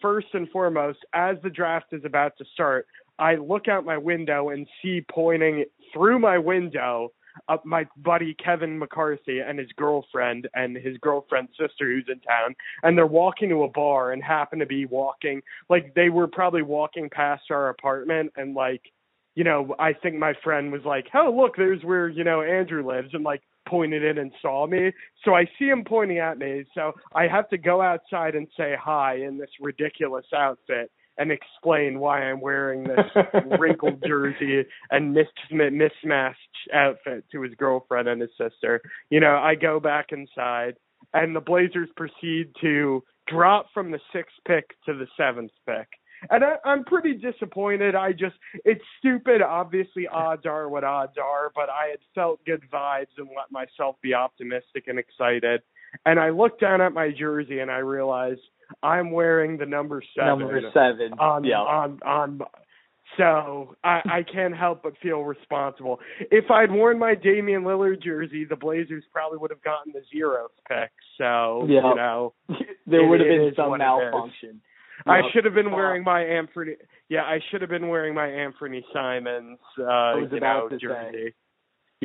[0.00, 2.86] first and foremost, as the draft is about to start,
[3.18, 7.10] I look out my window and see pointing through my window
[7.48, 12.54] up my buddy Kevin McCarthy and his girlfriend and his girlfriend's sister who's in town
[12.82, 16.62] and they're walking to a bar and happen to be walking like they were probably
[16.62, 18.82] walking past our apartment and like
[19.34, 22.86] you know I think my friend was like oh look there's where you know Andrew
[22.86, 24.92] lives and like pointed in and saw me.
[25.24, 28.74] So I see him pointing at me so I have to go outside and say
[28.78, 33.24] hi in this ridiculous outfit and explain why I'm wearing this
[33.58, 36.38] wrinkled jersey and mismatched
[36.72, 38.80] outfit to his girlfriend and his sister.
[39.10, 40.74] You know, I go back inside,
[41.12, 45.88] and the Blazers proceed to drop from the sixth pick to the seventh pick.
[46.30, 47.94] And I, I'm pretty disappointed.
[47.94, 49.42] I just, it's stupid.
[49.42, 53.96] Obviously, odds are what odds are, but I had felt good vibes and let myself
[54.02, 55.62] be optimistic and excited.
[56.06, 58.40] And I looked down at my jersey and I realized
[58.82, 60.38] I'm wearing the number seven.
[60.40, 61.12] Number seven.
[61.18, 61.56] On yeah.
[61.58, 62.40] on on.
[63.16, 66.00] So I, I can't help but feel responsible.
[66.32, 70.48] If I'd worn my Damian Lillard jersey, the Blazers probably would have gotten the zeroth
[70.68, 70.90] pick.
[71.18, 71.88] So yeah.
[71.90, 72.34] you know,
[72.86, 74.60] there would have been some malfunction.
[75.06, 75.24] I Yep.
[75.32, 76.76] should have been wearing my Anthony.
[77.08, 80.74] Yeah, I should have been wearing my Anthony Simons, uh, was you about know, to
[80.76, 80.80] say.
[80.80, 81.26] jersey.
[81.28, 81.43] I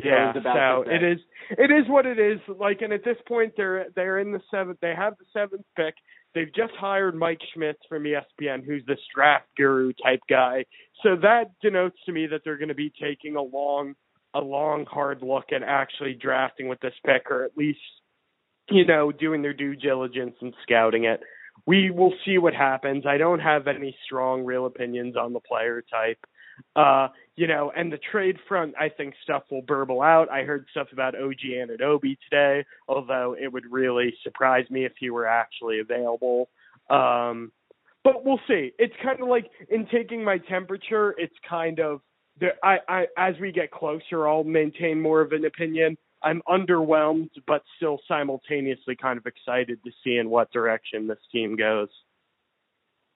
[0.04, 1.18] Yeah, so it is.
[1.50, 2.38] It is what it is.
[2.48, 4.78] Like, and at this point, they're they're in the seventh.
[4.80, 5.94] They have the seventh pick.
[6.34, 10.64] They've just hired Mike Schmitz from ESPN, who's this draft guru type guy.
[11.02, 13.94] So that denotes to me that they're going to be taking a long,
[14.32, 17.80] a long, hard look at actually drafting with this pick, or at least,
[18.70, 21.20] you know, doing their due diligence and scouting it.
[21.66, 23.06] We will see what happens.
[23.06, 26.18] I don't have any strong, real opinions on the player type.
[26.76, 30.30] Uh, you know, and the trade front, I think stuff will burble out.
[30.30, 34.92] I heard stuff about OG and Anunoby today, although it would really surprise me if
[34.98, 36.48] he were actually available.
[36.90, 37.52] Um,
[38.02, 38.72] but we'll see.
[38.78, 41.14] It's kind of like in taking my temperature.
[41.18, 42.00] It's kind of
[42.40, 45.96] the, I, I as we get closer, I'll maintain more of an opinion.
[46.22, 51.56] I'm underwhelmed, but still simultaneously kind of excited to see in what direction this team
[51.56, 51.88] goes.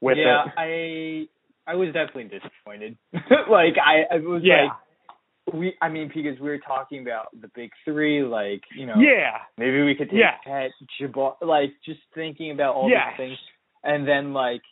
[0.00, 0.52] With yeah, it.
[0.56, 1.28] I
[1.66, 2.96] I was definitely disappointed.
[3.50, 4.64] like I, I was Yeah.
[4.64, 8.94] like we I mean because we were talking about the big three, like, you know,
[8.98, 9.38] Yeah.
[9.58, 10.36] maybe we could take Yeah.
[10.44, 10.70] Chet,
[11.00, 13.14] Jabari like just thinking about all Yes.
[13.18, 13.38] these things
[13.82, 14.62] and then like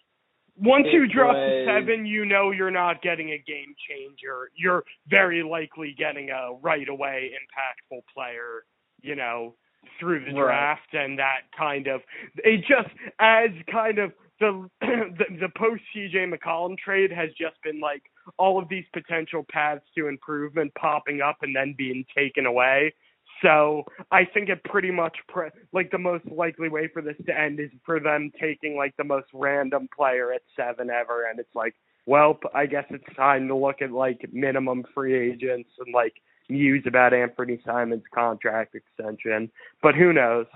[0.56, 4.50] Once you drop was- seven, you know you're not getting a game changer.
[4.54, 8.64] You're very likely getting a right away impactful player,
[9.00, 9.54] you know,
[9.98, 10.44] through the Right.
[10.52, 12.02] draft and that kind of
[12.44, 14.12] it just as kind of
[14.42, 18.02] the the, the post CJ McCollum trade has just been like
[18.38, 22.92] all of these potential paths to improvement popping up and then being taken away.
[23.40, 27.38] So I think it pretty much pre- like the most likely way for this to
[27.38, 31.54] end is for them taking like the most random player at seven ever, and it's
[31.54, 31.74] like,
[32.04, 36.14] well, I guess it's time to look at like minimum free agents and like
[36.48, 39.50] muse about Anthony Simons' contract extension.
[39.82, 40.46] But who knows?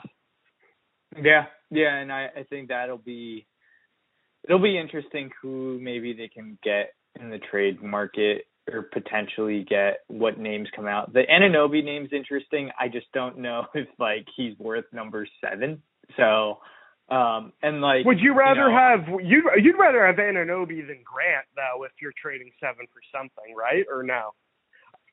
[1.21, 3.47] Yeah, yeah, and I, I think that'll be
[4.47, 10.01] it'll be interesting who maybe they can get in the trade market or potentially get
[10.09, 11.13] what names come out.
[11.13, 12.71] The Anunoby name's interesting.
[12.79, 15.83] I just don't know if like he's worth number seven.
[16.17, 16.59] So
[17.09, 21.47] um and like Would you rather know, have you'd you'd rather have Anunoby than Grant
[21.55, 23.85] though if you're trading seven for something, right?
[23.91, 24.31] Or no?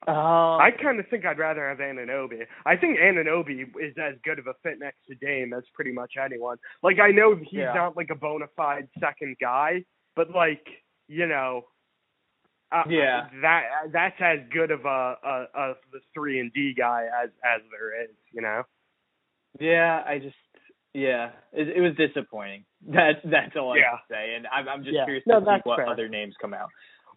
[0.07, 0.15] Um,
[0.59, 2.45] I kind of think I'd rather have Anunoby.
[2.65, 6.13] I think Anunoby is as good of a fit next to Dame as pretty much
[6.23, 6.57] anyone.
[6.81, 7.73] Like I know he's Yeah.
[7.73, 9.83] not like a bona fide second guy,
[10.15, 10.65] but like
[11.07, 11.63] you know,
[12.71, 13.29] uh, Yeah.
[13.41, 17.61] that that's as good of a, a, a the three and D guy as as
[17.71, 18.15] there is.
[18.33, 18.63] You know.
[19.59, 20.35] Yeah, I just
[20.93, 22.65] yeah, it, it was disappointing.
[22.87, 23.89] That's that's all I Yeah.
[23.91, 25.05] can say, and I'm I'm just Yeah.
[25.05, 25.87] curious No, to see what fair.
[25.87, 26.69] other names come out.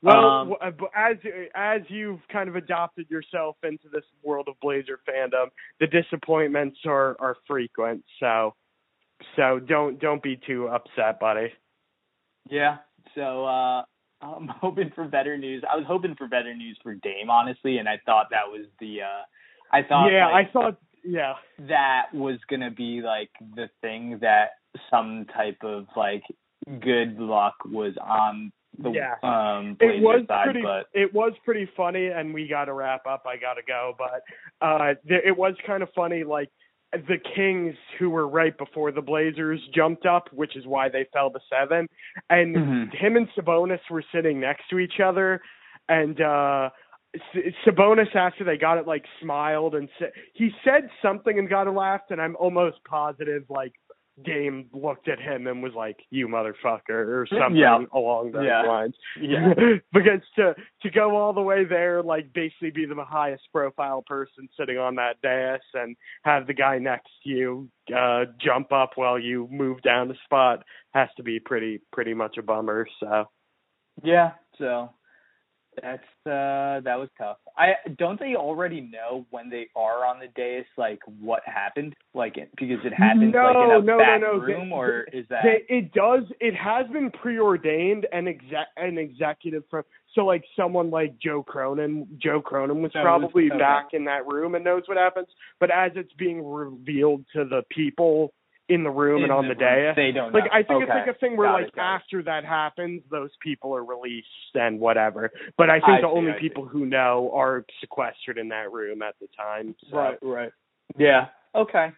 [0.03, 1.17] Well, Um, uh, as
[1.55, 5.51] as you've kind of adopted yourself into this world of Blazer fandom,
[5.81, 8.05] the disappointments are are frequent.
[8.21, 8.55] So
[9.37, 11.53] so don't don't be too upset, buddy.
[12.49, 12.79] Yeah.
[13.15, 13.83] So uh
[14.23, 15.63] I'm hoping for better news.
[15.71, 19.03] I was hoping for better news for Dame, honestly, and I thought that was the
[19.03, 19.23] uh
[19.73, 21.35] I thought yeah, like, I thought yeah.
[21.69, 24.51] that was gonna be like the thing that
[24.91, 26.23] some type of like
[26.81, 29.15] good luck was on the Yeah.
[29.23, 33.07] um it was side, pretty but it was pretty funny and we got to wrap
[33.07, 34.23] up i got to go but
[34.61, 36.51] uh th- it was kind of funny like
[36.93, 41.31] the kings who were right before the blazers jumped up which is why they fell
[41.31, 41.87] to 7
[42.31, 42.95] and Mhm.
[42.95, 45.41] him and sabonis were sitting next to each other
[45.89, 46.71] and uh
[47.35, 51.67] S- Sabonis after they got it like smiled and said he said something and got
[51.67, 53.73] a laugh and I'm almost positive like
[54.25, 57.85] Dame looked at him and was like, "You motherfucker" or something Yeah.
[57.93, 58.63] along those Yeah.
[58.63, 58.97] lines.
[59.21, 59.53] Yeah.
[59.93, 64.49] because to to go all the way there, like basically be the highest profile person
[64.59, 69.19] sitting on that dais and have the guy next to you uh jump up while
[69.19, 70.65] you move down the spot
[70.95, 72.87] has to be pretty pretty much a bummer.
[73.01, 73.29] So
[74.03, 74.91] Yeah, so
[75.83, 77.39] that's uh that was tough.
[77.57, 81.95] I don't they already know when they are on the dais like what happened?
[82.15, 84.39] Like it, because it happens No, like in a no, no, back no.
[84.39, 86.25] room They- or is that They, it does.
[86.41, 89.85] It has been preordained and exec an executive from.
[90.15, 93.59] So like someone like Joe Cronin, Joe Cronin was Knows, probably okay.
[93.59, 95.29] back in that room and knows what happens.
[95.61, 98.33] But as it's being revealed to the people
[98.69, 99.95] in the room and on the the, room?
[99.95, 100.51] They don't like know.
[100.53, 102.03] I think it's like a thing where Got like it, got it.
[102.03, 105.31] after that happens, those people are released and whatever.
[105.57, 106.49] But I think I the see, only I see.
[106.49, 109.75] people who know are sequestered in that room at the time.
[109.91, 109.97] So.
[109.97, 110.53] Right, right.
[110.99, 111.27] Yeah.
[111.55, 111.89] Okay.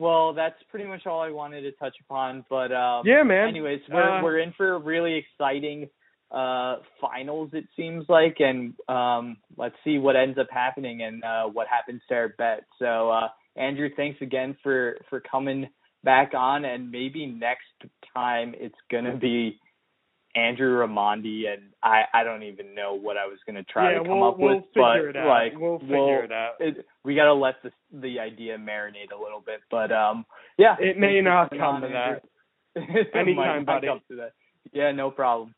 [0.00, 2.44] Well, that's pretty much all I wanted to touch upon.
[2.48, 3.48] But um, Yeah, man.
[3.48, 5.88] anyways, we're Uh, we're in for a really exciting
[6.30, 11.44] uh finals it seems like and um let's see what ends up happening and uh
[11.44, 12.64] what happens to our bet.
[12.78, 15.70] So uh Andrew, thanks again for for coming
[16.04, 17.66] back on and maybe next
[18.14, 19.58] time it's gonna be
[20.34, 24.04] Andrew Ramondi and I I don't even know what I was gonna try yeah, to
[24.04, 26.52] come we'll, up we'll with, but like we'll figure it out.
[26.60, 27.70] it, we got to let the
[28.00, 29.60] the idea marinate a little bit.
[29.70, 30.26] But um,
[30.58, 32.22] yeah, It may not come to that.
[33.14, 33.86] Anytime, buddy.
[33.86, 34.32] come to that.
[34.72, 35.54] Yeah, no problem.